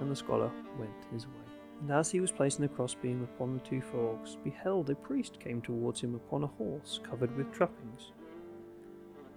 and 0.00 0.10
the 0.10 0.16
scholar 0.16 0.50
went 0.78 1.06
his 1.12 1.26
way. 1.26 1.45
And 1.80 1.90
as 1.90 2.10
he 2.10 2.20
was 2.20 2.32
placing 2.32 2.62
the 2.62 2.68
crossbeam 2.68 3.22
upon 3.22 3.54
the 3.54 3.60
two 3.60 3.80
forks, 3.80 4.36
beheld 4.42 4.90
a 4.90 4.94
priest 4.94 5.38
came 5.38 5.60
towards 5.60 6.00
him 6.00 6.14
upon 6.14 6.44
a 6.44 6.48
horse 6.48 7.00
covered 7.02 7.36
with 7.36 7.52
trappings. 7.52 8.12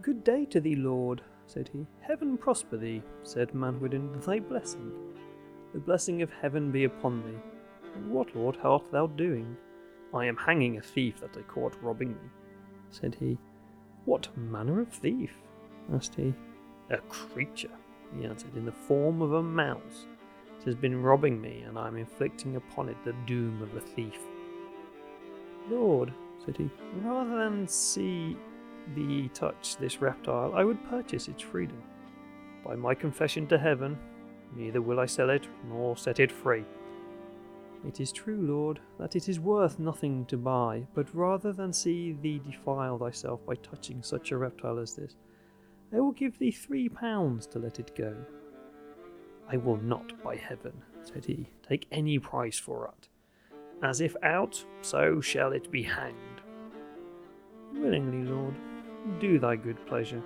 Good 0.02 0.23
day 0.23 0.45
to 0.45 0.62
thee, 0.62 0.75
lord, 0.75 1.21
said 1.45 1.69
he. 1.73 1.86
Heaven 2.02 2.38
prosper 2.38 2.78
thee, 2.78 3.04
said 3.23 3.49
Manawyddan, 3.54 4.23
thy 4.25 4.39
blessing. 4.39 4.91
The 5.73 5.80
blessing 5.80 6.21
of 6.21 6.32
heaven 6.32 6.71
be 6.71 6.86
upon 6.86 7.21
thee. 7.23 7.39
And 7.95 8.10
what, 8.10 8.36
lord, 8.36 8.58
art 8.63 8.91
thou 8.91 9.08
doing? 9.08 9.58
I 10.13 10.25
am 10.25 10.38
hanging 10.38 10.78
a 10.78 10.82
thief 10.82 11.19
that 11.19 11.38
I 11.38 11.41
caught 11.41 11.82
robbing 11.82 12.12
me, 12.12 12.30
said 12.89 13.15
he. 13.19 13.38
What 14.06 14.36
manner 14.38 14.80
of 14.80 14.89
thief? 14.89 15.34
asked 15.93 16.15
he. 16.15 16.34
A 16.89 16.97
creature, 17.10 17.69
he 18.15 18.25
answered, 18.25 18.56
in 18.56 18.65
the 18.65 18.71
form 18.71 19.21
of 19.21 19.34
a 19.34 19.43
mouse. 19.43 20.08
It 20.59 20.65
has 20.65 20.75
been 20.75 21.01
robbing 21.01 21.39
me, 21.39 21.63
and 21.65 21.79
I 21.79 21.87
am 21.87 21.95
inflicting 21.95 22.57
upon 22.57 22.89
it 22.89 22.97
the 23.05 23.15
doom 23.25 23.61
of 23.61 23.75
a 23.75 23.81
thief. 23.81 24.19
Lord, 25.69 26.13
said 26.45 26.57
he, 26.57 26.69
rather 27.01 27.37
than 27.37 27.67
see 27.67 28.35
thee 28.95 29.29
touch 29.33 29.77
this 29.77 30.01
reptile, 30.01 30.53
I 30.53 30.63
would 30.65 30.83
purchase 30.89 31.27
its 31.27 31.41
freedom. 31.41 31.81
By 32.65 32.75
my 32.75 32.93
confession 32.93 33.47
to 33.47 33.57
heaven, 33.57 33.97
neither 34.55 34.81
will 34.81 34.99
I 34.99 35.05
sell 35.05 35.29
it 35.29 35.47
nor 35.69 35.95
set 35.95 36.19
it 36.19 36.31
free. 36.31 36.65
It 37.87 38.01
is 38.01 38.11
true, 38.11 38.41
Lord, 38.41 38.81
that 38.97 39.15
it 39.15 39.29
is 39.29 39.39
worth 39.39 39.79
nothing 39.79 40.25
to 40.25 40.37
buy, 40.37 40.85
but 40.93 41.15
rather 41.15 41.53
than 41.53 41.71
see 41.71 42.11
thee 42.11 42.41
defile 42.45 42.97
thyself 42.97 43.45
by 43.45 43.55
touching 43.55 44.03
such 44.03 44.31
a 44.31 44.37
reptile 44.37 44.79
as 44.79 44.95
this, 44.95 45.15
I 45.93 46.01
will 46.01 46.11
give 46.11 46.37
thee 46.37 46.51
three 46.51 46.89
pounds 46.89 47.47
to 47.47 47.59
let 47.59 47.79
it 47.79 47.95
go. 47.95 48.13
I 49.51 49.57
will 49.57 49.77
not, 49.77 50.21
by 50.23 50.35
heaven, 50.35 50.73
said 51.01 51.25
he, 51.25 51.47
take 51.67 51.88
any 51.91 52.19
price 52.19 52.59
for 52.59 52.93
it. 52.97 53.07
As 53.81 53.99
if 53.99 54.15
out, 54.21 54.63
so 54.81 55.21
shall 55.21 55.53
it 55.53 55.71
be 55.71 55.81
hanged. 55.81 56.15
Willingly, 57.73 58.29
Lord, 58.29 58.53
do 59.19 59.39
thy 59.39 59.55
good 59.55 59.83
pleasure. 59.88 60.21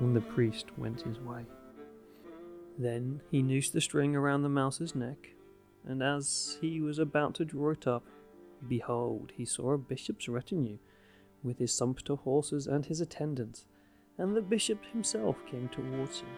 And 0.00 0.16
the 0.16 0.22
priest 0.22 0.66
went 0.78 1.02
his 1.02 1.18
way. 1.20 1.44
Then 2.78 3.20
he 3.30 3.42
noosed 3.42 3.74
the 3.74 3.80
string 3.80 4.16
around 4.16 4.42
the 4.42 4.48
mouse's 4.48 4.94
neck, 4.94 5.34
and 5.86 6.02
as 6.02 6.56
he 6.60 6.80
was 6.80 6.98
about 6.98 7.34
to 7.34 7.44
draw 7.44 7.70
it 7.70 7.86
up, 7.86 8.04
behold, 8.66 9.32
he 9.36 9.44
saw 9.44 9.72
a 9.72 9.78
bishop's 9.78 10.28
retinue, 10.28 10.78
with 11.42 11.58
his 11.58 11.72
sumpter 11.72 12.14
horses 12.14 12.66
and 12.66 12.86
his 12.86 13.00
attendants, 13.00 13.66
and 14.16 14.34
the 14.34 14.42
bishop 14.42 14.84
himself 14.86 15.36
came 15.46 15.68
towards 15.68 16.20
him 16.20 16.28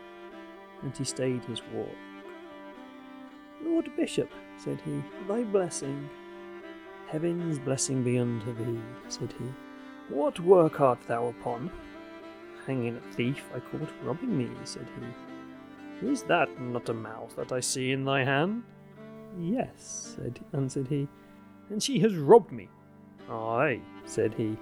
and 0.83 0.97
he 0.97 1.05
stayed 1.05 1.45
his 1.45 1.63
walk. 1.73 1.95
Lord 3.63 3.91
Bishop, 3.97 4.31
said 4.57 4.81
he, 4.85 5.03
thy 5.27 5.43
blessing. 5.43 6.09
Heaven's 7.09 7.59
blessing 7.59 8.05
be 8.05 8.19
unto 8.19 8.55
thee, 8.55 8.81
said 9.09 9.35
he. 9.39 10.15
What 10.15 10.39
work 10.41 10.81
art 10.81 11.01
thou 11.07 11.29
upon? 11.29 11.71
Hanging 12.67 12.97
a 12.97 13.15
thief 13.15 13.45
I 13.55 13.61
caught 13.61 13.89
robbing 14.03 14.37
me, 14.37 14.51
said 14.65 14.87
he. 14.99 16.07
Is 16.07 16.23
that 16.25 16.61
not 16.61 16.89
a 16.89 16.95
mouse 16.95 17.35
that 17.35 17.51
I 17.51 17.61
see 17.61 17.93
in 17.93 18.05
thy 18.05 18.25
hand? 18.25 18.63
Yes, 19.39 20.17
said, 20.17 20.41
answered 20.53 20.89
he, 20.89 21.09
and 21.71 21.83
she 21.83 21.99
has 22.01 22.15
robbed 22.15 22.53
me. 22.53 22.69
Ay, 23.29 23.81
said 24.05 24.35
he, 24.35 24.57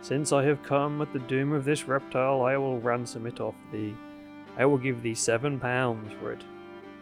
since 0.00 0.32
I 0.32 0.44
have 0.44 0.62
come 0.62 1.00
at 1.00 1.12
the 1.12 1.18
doom 1.20 1.52
of 1.52 1.64
this 1.64 1.88
reptile, 1.88 2.42
I 2.42 2.56
will 2.56 2.78
ransom 2.78 3.26
it 3.26 3.40
off 3.40 3.54
thee. 3.72 3.94
I 4.56 4.64
will 4.66 4.78
give 4.78 5.02
thee 5.02 5.14
seven 5.14 5.58
pounds 5.58 6.12
for 6.20 6.32
it, 6.32 6.44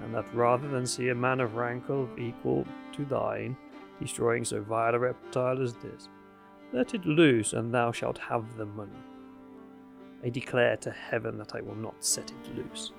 and 0.03 0.15
that 0.15 0.33
rather 0.35 0.69
than 0.69 0.87
see 0.87 1.11
a 1.11 1.15
man 1.15 1.41
of 1.41 1.55
rank 1.55 1.85
equal 2.19 2.67
to 2.93 3.05
thine 3.05 3.57
destroying 4.01 4.45
so 4.45 4.61
vile 4.61 4.95
a 4.95 4.99
reptile 4.99 5.63
as 5.63 5.75
this, 5.75 6.09
Let 6.73 6.95
it 6.95 7.05
loose, 7.05 7.53
and 7.53 7.73
thou 7.73 7.93
shalt 7.93 8.19
have 8.19 8.57
the 8.57 8.65
money. 8.65 8.91
I 10.25 10.31
declare 10.31 10.77
to 10.79 10.91
heaven 10.91 11.37
that 11.39 11.55
I 11.55 11.61
will 11.61 11.75
not 11.75 12.03
set 12.03 12.31
it 12.31 12.57
loose. 12.57 12.93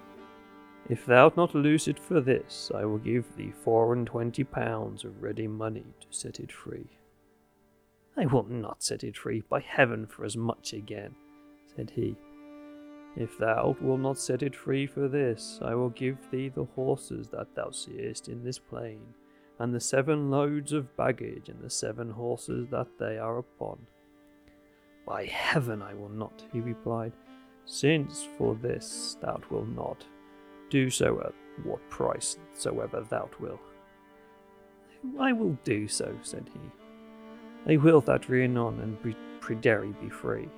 If 0.89 1.06
thou'lt 1.06 1.36
not 1.38 1.56
loose 1.56 1.88
it 1.88 1.98
for 1.98 2.22
this, 2.22 2.72
I 2.76 2.86
will 2.86 3.00
give 3.00 3.36
thee 3.36 3.54
four 3.63 3.94
and 3.94 4.06
twenty 4.06 4.44
pounds 4.44 5.04
of 5.04 5.24
ready 5.24 5.48
money 5.48 5.86
to 6.02 6.08
set 6.10 6.39
it 6.39 6.52
free. 6.52 6.88
I 8.16 8.28
will 8.28 8.44
not 8.44 8.84
set 8.84 9.04
it 9.04 9.18
free, 9.18 9.42
by 9.50 9.62
heaven, 9.62 10.06
for 10.06 10.24
as 10.24 10.38
much 10.38 10.74
again, 10.74 11.16
said 11.76 11.92
he. 11.96 12.16
If 13.15 13.38
thou 13.38 13.76
wilt 13.80 13.99
not 13.99 14.17
set 14.17 14.41
it 14.41 14.56
free 14.56 14.88
for 14.88 15.08
this, 15.08 15.60
I 15.62 15.76
will 15.76 15.89
give 15.89 16.17
thee 16.32 16.49
the 16.49 16.65
horses 16.65 17.30
that 17.30 17.54
thou 17.56 17.69
seest 17.69 18.28
in 18.28 18.43
this 18.43 18.58
plain, 18.58 19.02
and 19.60 19.73
the 19.73 19.80
seven 19.80 20.32
loads 20.32 20.73
of 20.73 20.95
baggage, 20.97 21.49
and 21.49 21.62
the 21.62 21.69
seven 21.69 22.10
horses 22.10 22.67
that 22.71 22.88
they 22.97 23.19
are 23.19 23.38
upon. 23.38 23.78
By 25.06 25.26
heaven, 25.26 25.82
I 25.82 25.93
will 25.93 26.10
not, 26.10 26.43
he 26.52 26.60
replied, 26.60 27.13
since 27.65 28.28
for 28.38 28.56
this 28.56 29.17
thou 29.21 29.39
wilt 29.49 29.67
not. 29.69 30.06
Do 30.69 30.89
so 30.89 31.19
at 31.19 31.34
what 31.65 31.88
price 31.89 32.38
soever 32.54 33.06
thou 33.08 33.30
wilt. 33.39 33.60
I 35.19 35.34
will 35.34 35.58
do 35.63 35.88
so, 35.88 36.17
said 36.23 36.49
he. 36.52 37.73
I 37.73 37.78
will 37.78 38.02
that 38.02 38.28
Rhiannon 38.28 38.80
and 38.80 39.15
Pryderi 39.39 39.93
be 40.02 40.10
free, 40.10 40.49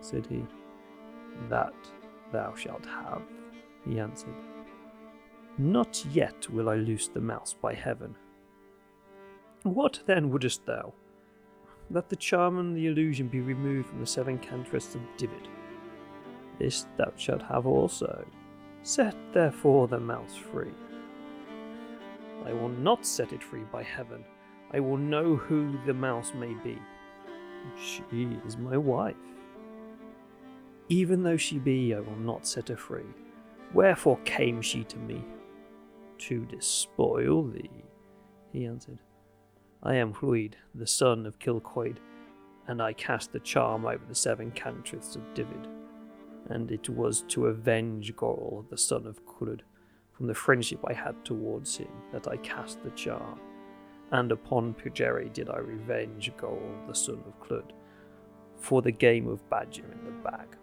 said 0.00 0.26
he. 0.26 0.44
That 1.48 1.74
thou 2.32 2.54
shalt 2.54 2.86
have, 2.86 3.22
he 3.84 3.98
answered. 3.98 4.34
Not 5.58 6.04
yet 6.12 6.48
will 6.50 6.68
I 6.68 6.76
loose 6.76 7.08
the 7.08 7.20
mouse 7.20 7.54
by 7.54 7.74
heaven. 7.74 8.16
What 9.64 10.00
then 10.06 10.30
wouldest 10.30 10.64
thou? 10.66 10.94
That 11.90 12.08
the 12.08 12.16
charm 12.16 12.58
and 12.58 12.76
the 12.76 12.86
illusion 12.86 13.28
be 13.28 13.40
removed 13.40 13.88
from 13.88 14.00
the 14.00 14.06
seven 14.06 14.38
cantrevs 14.38 14.94
of 14.94 15.02
Dyved. 15.18 15.48
This 16.58 16.86
thou 16.96 17.12
shalt 17.16 17.42
have 17.42 17.66
also. 17.66 18.26
Set 18.82 19.14
therefore 19.32 19.88
the 19.88 20.00
mouse 20.00 20.34
free. 20.34 20.74
I 22.44 22.52
will 22.52 22.70
not 22.70 23.06
set 23.06 23.32
it 23.32 23.42
free 23.42 23.64
by 23.70 23.82
heaven. 23.82 24.24
I 24.72 24.80
will 24.80 24.96
know 24.96 25.36
who 25.36 25.78
the 25.86 25.94
mouse 25.94 26.32
may 26.34 26.54
be. 26.64 26.78
She 27.80 28.38
is 28.46 28.56
my 28.56 28.76
wife. 28.76 29.14
Even 30.88 31.22
though 31.22 31.36
she 31.36 31.58
be, 31.58 31.94
I 31.94 32.00
will 32.00 32.16
not 32.16 32.46
set 32.46 32.68
her 32.68 32.76
free. 32.76 33.06
Wherefore 33.72 34.18
came 34.24 34.60
she 34.60 34.84
to 34.84 34.98
me? 34.98 35.24
To 36.18 36.44
despoil 36.44 37.44
thee, 37.44 37.70
he 38.52 38.66
answered. 38.66 38.98
I 39.82 39.94
am 39.94 40.12
Llwyd, 40.12 40.54
the 40.74 40.86
son 40.86 41.26
of 41.26 41.38
Kilcoed, 41.38 41.96
and 42.68 42.80
I 42.80 42.92
cast 42.92 43.32
the 43.32 43.40
charm 43.40 43.86
over 43.86 44.04
the 44.08 44.14
seven 44.14 44.50
cantrevs 44.52 45.16
of 45.16 45.34
Dyved. 45.34 45.68
And 46.50 46.70
it 46.70 46.88
was 46.88 47.22
to 47.28 47.46
avenge 47.46 48.14
Gwawl, 48.14 48.66
the 48.68 48.78
son 48.78 49.06
of 49.06 49.24
Clud, 49.26 49.64
from 50.12 50.26
the 50.26 50.34
friendship 50.34 50.80
I 50.86 50.92
had 50.92 51.24
towards 51.24 51.76
him, 51.76 51.90
that 52.12 52.28
I 52.28 52.36
cast 52.38 52.82
the 52.82 52.90
charm. 52.90 53.40
And 54.10 54.30
upon 54.30 54.74
Pryderi 54.74 55.32
did 55.32 55.48
I 55.48 55.58
revenge 55.58 56.30
Gwawl, 56.36 56.86
the 56.86 56.94
son 56.94 57.22
of 57.26 57.40
Clud, 57.40 57.72
for 58.58 58.82
the 58.82 58.92
game 58.92 59.26
of 59.26 59.48
badger 59.48 59.90
in 59.90 60.04
the 60.04 60.10
bag 60.22 60.56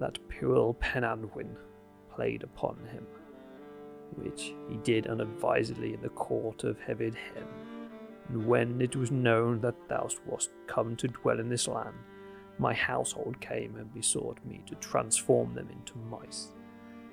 that 0.00 0.18
Pwyll 0.28 0.78
Pen 0.80 1.02
Annwn 1.02 1.56
played 2.14 2.42
upon 2.42 2.76
him, 2.90 3.06
which 4.16 4.54
he 4.68 4.76
did 4.82 5.06
unadvisedly 5.06 5.94
in 5.94 6.02
the 6.02 6.08
court 6.10 6.64
of 6.64 6.78
Heveydd 6.80 7.14
Hen. 7.14 7.46
And 8.28 8.46
when 8.46 8.80
it 8.80 8.96
was 8.96 9.10
known 9.10 9.60
that 9.60 9.88
thou 9.88 10.08
wast 10.26 10.50
come 10.66 10.96
to 10.96 11.08
dwell 11.08 11.40
in 11.40 11.48
this 11.48 11.68
land, 11.68 11.96
my 12.58 12.74
household 12.74 13.40
came 13.40 13.76
and 13.76 13.92
besought 13.94 14.38
me 14.44 14.62
to 14.66 14.74
transform 14.76 15.54
them 15.54 15.68
into 15.70 15.98
mice, 16.10 16.48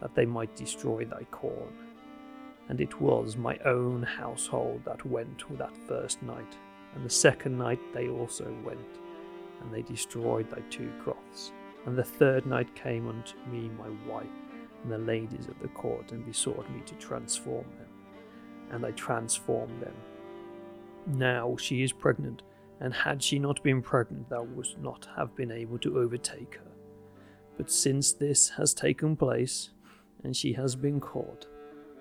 that 0.01 0.13
they 0.13 0.25
might 0.25 0.55
destroy 0.55 1.05
thy 1.05 1.23
corn. 1.31 1.73
And 2.69 2.81
it 2.81 2.99
was 2.99 3.37
my 3.37 3.57
own 3.59 4.03
household 4.03 4.81
that 4.85 5.05
went 5.05 5.43
that 5.57 5.77
first 5.87 6.21
night, 6.21 6.57
and 6.95 7.05
the 7.05 7.09
second 7.09 7.57
night 7.57 7.79
they 7.93 8.09
also 8.09 8.53
went, 8.63 8.99
and 9.61 9.73
they 9.73 9.81
destroyed 9.81 10.49
thy 10.49 10.61
two 10.69 10.91
crofts. 11.01 11.53
And 11.87 11.97
the 11.97 12.03
third 12.03 12.45
night 12.45 12.75
came 12.75 13.07
unto 13.07 13.37
me 13.49 13.71
my 13.77 13.89
wife 14.11 14.27
and 14.83 14.91
the 14.91 14.97
ladies 14.97 15.47
of 15.47 15.57
the 15.61 15.69
court, 15.69 16.11
and 16.11 16.25
besought 16.25 16.69
me 16.69 16.81
to 16.85 16.93
transform 16.95 17.65
them. 17.79 17.87
And 18.71 18.85
I 18.85 18.91
transformed 18.91 19.81
them. 19.81 19.95
Now 21.07 21.55
she 21.57 21.81
is 21.83 21.93
pregnant, 21.93 22.43
and 22.81 22.93
had 22.93 23.23
she 23.23 23.39
not 23.39 23.63
been 23.63 23.81
pregnant, 23.81 24.29
thou 24.29 24.43
wouldst 24.43 24.77
not 24.79 25.07
have 25.15 25.35
been 25.35 25.51
able 25.51 25.79
to 25.79 25.97
overtake 25.97 26.55
her. 26.55 26.71
But 27.55 27.71
since 27.71 28.13
this 28.13 28.49
has 28.49 28.73
taken 28.73 29.15
place, 29.15 29.69
and 30.23 30.35
she 30.35 30.53
has 30.53 30.75
been 30.75 30.99
caught, 30.99 31.47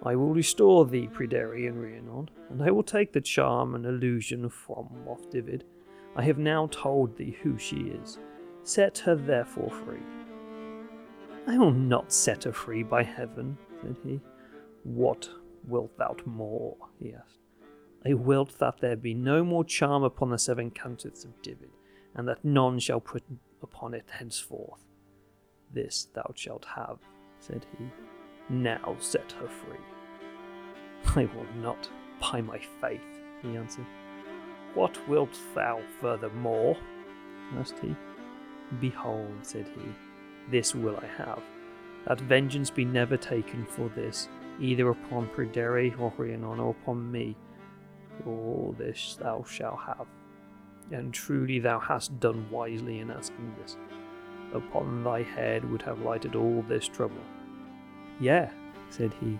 I 0.02 0.16
will 0.16 0.34
restore 0.34 0.84
thee, 0.84 1.08
Pryderi 1.10 1.68
and 1.68 1.80
Rhiannon, 1.80 2.28
and 2.50 2.62
I 2.62 2.70
will 2.72 2.82
take 2.82 3.12
the 3.12 3.20
charm 3.20 3.74
and 3.74 3.86
illusion 3.86 4.48
from 4.50 4.88
off 5.06 5.30
Dyved. 5.30 5.64
I 6.16 6.22
have 6.24 6.38
now 6.38 6.66
told 6.70 7.16
thee 7.16 7.38
who 7.42 7.56
she 7.56 7.76
is, 7.76 8.18
Set 8.66 8.98
her 8.98 9.14
therefore 9.14 9.70
free. 9.70 10.02
I 11.46 11.56
will 11.56 11.70
not 11.70 12.12
set 12.12 12.42
her 12.42 12.52
free 12.52 12.82
by 12.82 13.04
heaven, 13.04 13.56
said 13.80 13.96
he. 14.02 14.20
What 14.82 15.28
wilt 15.68 15.96
thou 15.96 16.16
more? 16.24 16.76
he 16.98 17.14
asked. 17.14 17.38
I 18.04 18.14
wilt 18.14 18.58
that 18.58 18.80
there 18.80 18.96
be 18.96 19.14
no 19.14 19.44
more 19.44 19.62
charm 19.62 20.02
upon 20.02 20.30
the 20.30 20.38
seven 20.38 20.72
cantrevs 20.72 21.24
of 21.24 21.40
Dyved, 21.42 21.70
and 22.16 22.26
that 22.26 22.44
none 22.44 22.80
shall 22.80 22.98
put 22.98 23.22
upon 23.62 23.94
it 23.94 24.06
henceforth. 24.10 24.82
This 25.72 26.08
thou 26.12 26.32
shalt 26.34 26.64
have, 26.64 26.98
said 27.38 27.64
he. 27.78 27.84
Now 28.48 28.96
set 28.98 29.30
her 29.30 29.46
free. 29.46 29.78
I 31.14 31.32
will 31.36 31.46
not, 31.62 31.88
by 32.20 32.40
my 32.40 32.58
faith, 32.80 33.22
he 33.42 33.56
answered. 33.56 33.86
What 34.74 35.08
wilt 35.08 35.38
thou 35.54 35.80
furthermore? 36.00 36.76
asked 37.56 37.78
he. 37.78 37.94
Behold, 38.80 39.32
said 39.42 39.68
he, 39.74 40.50
this 40.50 40.74
will 40.74 40.96
I 40.96 41.06
have, 41.06 41.42
that 42.06 42.20
vengeance 42.20 42.70
be 42.70 42.84
never 42.84 43.16
taken 43.16 43.64
for 43.64 43.88
this, 43.90 44.28
either 44.60 44.90
upon 44.90 45.28
Pryderi 45.28 45.98
or 45.98 46.12
Rhiannon 46.16 46.60
or 46.60 46.70
upon 46.70 47.10
me. 47.10 47.36
All 48.26 48.74
this 48.78 49.16
thou 49.20 49.44
shalt 49.44 49.80
have, 49.80 50.06
and 50.90 51.12
truly 51.12 51.58
thou 51.58 51.78
hast 51.78 52.18
done 52.18 52.48
wisely 52.50 53.00
in 53.00 53.10
asking 53.10 53.54
this. 53.60 53.76
Upon 54.52 55.04
thy 55.04 55.22
head 55.22 55.70
would 55.70 55.82
have 55.82 56.00
lighted 56.00 56.34
all 56.34 56.64
this 56.68 56.88
trouble. 56.88 57.22
Yea, 58.20 58.48
said 58.90 59.12
he, 59.20 59.38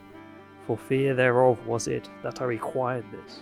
for 0.67 0.77
fear 0.77 1.15
thereof 1.15 1.65
was 1.67 1.89
it 1.89 2.09
that 2.23 2.43
I 2.43 2.45
required 2.45 3.05
this. 3.13 3.41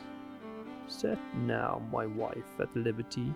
Set 0.86 1.18
now 1.34 1.82
my 1.90 2.06
wife 2.06 2.60
at 2.60 2.74
liberty, 2.76 3.34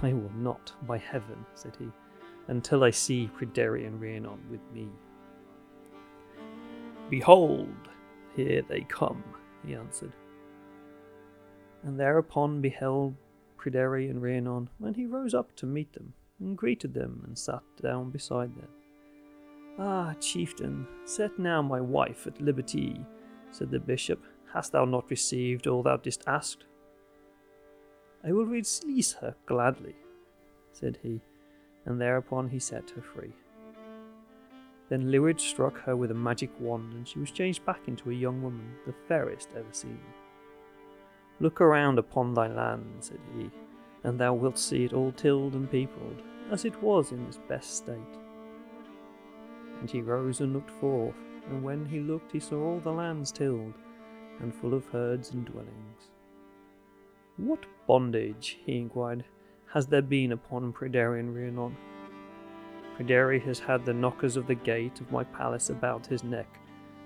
I 0.00 0.12
will 0.12 0.32
not, 0.36 0.72
by 0.86 0.98
heaven, 0.98 1.44
said 1.54 1.76
he, 1.78 1.88
until 2.48 2.82
I 2.84 2.90
see 2.90 3.30
Pryderi 3.36 3.86
and 3.86 4.00
Rhiannon 4.00 4.40
with 4.50 4.60
me. 4.72 4.88
Behold, 7.10 7.68
here 8.34 8.62
they 8.68 8.80
come, 8.88 9.22
he 9.66 9.74
answered. 9.74 10.12
And 11.84 11.98
thereupon 11.98 12.60
beheld 12.60 13.14
Pryderi 13.58 14.10
and 14.10 14.22
Rhiannon, 14.22 14.70
and 14.82 14.96
he 14.96 15.06
rose 15.06 15.34
up 15.34 15.54
to 15.56 15.66
meet 15.66 15.92
them, 15.92 16.14
and 16.40 16.56
greeted 16.56 16.94
them, 16.94 17.22
and 17.26 17.38
sat 17.38 17.62
down 17.80 18.10
beside 18.10 18.54
them. 18.56 18.68
Ah, 19.78 20.14
chieftain, 20.20 20.86
set 21.04 21.38
now 21.38 21.62
my 21.62 21.80
wife 21.80 22.26
at 22.26 22.40
liberty, 22.40 23.04
said 23.50 23.70
the 23.70 23.78
bishop. 23.78 24.22
Hast 24.52 24.72
thou 24.72 24.84
not 24.84 25.10
received 25.10 25.66
all 25.66 25.82
thou 25.82 25.96
didst 25.96 26.24
ask? 26.26 26.58
I 28.24 28.32
will 28.32 28.46
release 28.46 29.12
her 29.20 29.34
gladly, 29.46 29.96
said 30.72 30.98
he, 31.02 31.20
and 31.84 32.00
thereupon 32.00 32.48
he 32.48 32.58
set 32.60 32.90
her 32.90 33.02
free. 33.02 33.32
Then 34.88 35.10
Llwyd 35.10 35.40
struck 35.40 35.78
her 35.80 35.96
with 35.96 36.10
a 36.10 36.14
magic 36.14 36.50
wand, 36.60 36.92
and 36.92 37.08
she 37.08 37.18
was 37.18 37.30
changed 37.30 37.64
back 37.64 37.88
into 37.88 38.10
a 38.10 38.14
young 38.14 38.42
woman, 38.42 38.74
the 38.86 38.94
fairest 39.08 39.48
ever 39.56 39.72
seen. 39.72 39.98
Look 41.40 41.60
around 41.60 41.98
upon 41.98 42.34
thy 42.34 42.46
land, 42.46 42.96
said 43.00 43.18
he, 43.34 43.50
and 44.04 44.18
thou 44.18 44.34
wilt 44.34 44.58
see 44.58 44.84
it 44.84 44.92
all 44.92 45.10
tilled 45.10 45.54
and 45.54 45.68
peopled, 45.68 46.22
as 46.50 46.64
it 46.64 46.80
was 46.82 47.10
in 47.10 47.26
its 47.26 47.38
best 47.48 47.76
state. 47.78 47.96
And 49.80 49.90
he 49.90 50.00
rose 50.00 50.40
and 50.40 50.52
looked 50.52 50.70
forth, 50.70 51.16
and 51.48 51.64
when 51.64 51.86
he 51.86 51.98
looked, 51.98 52.30
he 52.30 52.38
saw 52.38 52.62
all 52.62 52.78
the 52.78 52.92
lands 52.92 53.32
tilled, 53.32 53.74
and 54.40 54.54
full 54.54 54.74
of 54.74 54.86
herds 54.86 55.32
and 55.32 55.44
dwellings. 55.44 56.11
What 57.38 57.64
bondage, 57.86 58.58
he 58.66 58.76
inquired, 58.76 59.24
has 59.72 59.86
there 59.86 60.02
been 60.02 60.32
upon 60.32 60.72
Pryderi 60.72 61.20
and 61.20 61.34
Rhiannon? 61.34 61.76
Pryderi 62.94 63.42
has 63.42 63.58
had 63.58 63.84
the 63.86 63.94
knockers 63.94 64.36
of 64.36 64.46
the 64.46 64.54
gate 64.54 65.00
of 65.00 65.10
my 65.10 65.24
palace 65.24 65.70
about 65.70 66.06
his 66.06 66.22
neck, 66.22 66.60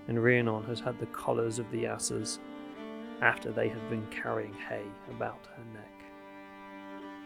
and 0.09 0.23
Rhiannon 0.23 0.65
has 0.65 0.81
had 0.81 0.99
the 0.99 1.07
collars 1.07 1.61
of 1.61 1.71
the 1.71 1.87
asses 1.87 2.41
after 3.23 3.53
they 3.53 3.69
had 3.69 3.89
been 3.89 4.07
carrying 4.11 4.53
hay 4.53 4.85
about 5.11 5.47
her 5.57 5.65
neck. 5.73 5.93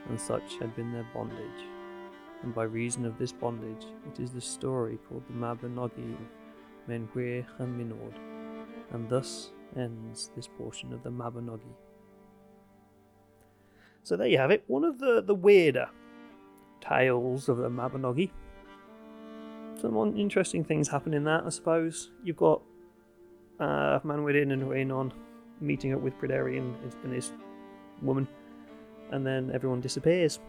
and 0.08 0.20
such 0.20 0.56
had 0.56 0.74
been 0.76 0.92
their 0.92 1.06
bondage. 1.14 1.64
And 2.42 2.54
by 2.54 2.64
reason 2.64 3.04
of 3.04 3.18
this 3.18 3.32
bondage, 3.32 3.86
it 4.06 4.20
is 4.20 4.30
the 4.30 4.40
story 4.40 4.98
called 5.08 5.22
the 5.26 5.34
Mabinogi 5.34 6.14
of 6.14 6.88
Mynweir 6.88 7.46
and 7.58 7.78
Mynord. 7.78 8.14
And 8.92 9.08
thus 9.08 9.52
ends 9.76 10.30
this 10.34 10.48
portion 10.48 10.92
of 10.92 11.02
the 11.02 11.10
Mabinogi. 11.10 11.74
So 14.02 14.16
there 14.16 14.26
you 14.26 14.38
have 14.38 14.50
it, 14.50 14.64
one 14.66 14.84
of 14.84 14.98
the, 14.98 15.22
the 15.22 15.34
weirder 15.34 15.88
tales 16.80 17.48
of 17.48 17.58
the 17.58 17.68
Mabinogi. 17.68 18.30
Some 19.80 19.96
interesting 20.18 20.64
things 20.64 20.88
happen 20.88 21.14
in 21.14 21.24
that, 21.24 21.44
I 21.44 21.48
suppose. 21.50 22.10
You've 22.22 22.36
got 22.36 22.62
uh, 23.58 24.00
Manawyddan 24.00 24.52
and 24.52 24.68
Rhiannon 24.68 25.12
meeting 25.60 25.94
up 25.94 26.00
with 26.00 26.18
Pryderi 26.18 26.58
and, 26.58 27.12
his 27.14 27.32
woman, 28.02 28.26
and 29.10 29.26
then 29.26 29.50
everyone 29.54 29.80
disappears. 29.80 30.40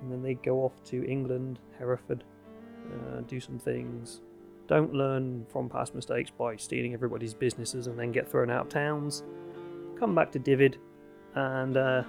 And 0.00 0.10
then 0.10 0.22
they 0.22 0.34
go 0.34 0.58
off 0.58 0.82
to 0.84 1.04
England, 1.04 1.58
Hereford, 1.78 2.24
uh, 2.92 3.20
do 3.26 3.40
some 3.40 3.58
things. 3.58 4.22
Don't 4.66 4.94
learn 4.94 5.46
from 5.50 5.68
past 5.68 5.94
mistakes 5.94 6.30
by 6.30 6.56
stealing 6.56 6.94
everybody's 6.94 7.34
businesses 7.34 7.86
and 7.86 7.98
then 7.98 8.12
get 8.12 8.28
thrown 8.28 8.50
out 8.50 8.62
of 8.62 8.68
towns. 8.68 9.22
Come 9.98 10.14
back 10.14 10.32
to 10.32 10.38
Dyfed, 10.38 10.76
and 11.34 11.76
uh, 11.76 12.02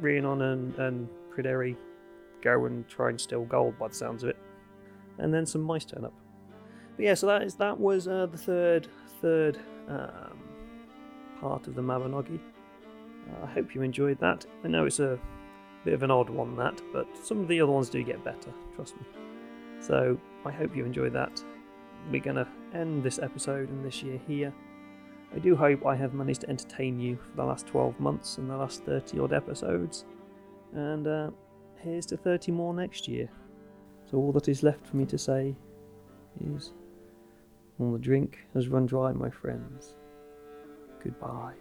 Rhiannon 0.00 0.42
and, 0.42 0.74
and 0.76 1.08
Pryderi 1.34 1.76
go 2.42 2.66
and 2.66 2.86
try 2.88 3.10
and 3.10 3.20
steal 3.20 3.44
gold 3.44 3.78
by 3.78 3.88
the 3.88 3.94
sounds 3.94 4.22
of 4.22 4.30
it. 4.30 4.36
And 5.18 5.32
then 5.32 5.46
some 5.46 5.62
mice 5.62 5.84
turn 5.84 6.04
up. 6.04 6.12
But 6.96 7.04
yeah, 7.04 7.14
so 7.14 7.26
that 7.26 7.42
is 7.42 7.54
that 7.56 7.78
was 7.78 8.06
uh, 8.06 8.26
the 8.26 8.38
third 8.38 8.88
third 9.20 9.58
um, 9.88 10.38
part 11.40 11.66
of 11.66 11.74
the 11.74 11.82
Mabinogi. 11.82 12.38
Uh, 12.38 13.44
I 13.44 13.46
hope 13.46 13.74
you 13.74 13.82
enjoyed 13.82 14.18
that. 14.20 14.46
I 14.64 14.68
know 14.68 14.86
it's 14.86 15.00
a 15.00 15.18
bit 15.84 15.94
of 15.94 16.02
an 16.02 16.10
odd 16.10 16.30
one 16.30 16.56
that, 16.56 16.80
but 16.92 17.06
some 17.22 17.40
of 17.40 17.48
the 17.48 17.60
other 17.60 17.72
ones 17.72 17.88
do 17.88 18.02
get 18.02 18.22
better, 18.24 18.52
trust 18.74 18.96
me. 18.96 19.02
So 19.80 20.18
I 20.44 20.50
hope 20.50 20.76
you 20.76 20.84
enjoyed 20.84 21.12
that. 21.14 21.42
We're 22.10 22.20
gonna 22.20 22.48
end 22.74 23.02
this 23.02 23.18
episode 23.18 23.68
and 23.70 23.84
this 23.84 24.02
year 24.02 24.20
here. 24.26 24.52
I 25.34 25.38
do 25.40 25.56
hope 25.56 25.84
I 25.84 25.96
have 25.96 26.14
managed 26.14 26.42
to 26.42 26.50
entertain 26.50 27.00
you 27.00 27.16
for 27.16 27.36
the 27.36 27.44
last 27.44 27.66
12 27.66 27.98
months 27.98 28.38
and 28.38 28.48
the 28.48 28.56
last 28.56 28.84
30 28.84 29.18
odd 29.18 29.32
episodes. 29.32 30.04
And 30.72 31.06
uh, 31.06 31.30
here's 31.76 32.06
to 32.06 32.16
30 32.16 32.52
more 32.52 32.72
next 32.72 33.08
year. 33.08 33.28
So 34.08 34.18
all 34.18 34.32
that 34.32 34.48
is 34.48 34.62
left 34.62 34.86
for 34.86 34.96
me 34.96 35.06
to 35.06 35.18
say 35.18 35.56
is 36.40 36.72
all 37.80 37.92
the 37.92 37.98
drink 37.98 38.46
has 38.54 38.68
run 38.68 38.86
dry, 38.86 39.12
my 39.12 39.30
friends. 39.30 39.96
Goodbye 41.02 41.54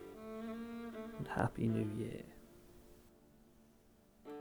and 1.18 1.28
Happy 1.28 1.68
New 1.68 1.90
Year. 1.98 2.22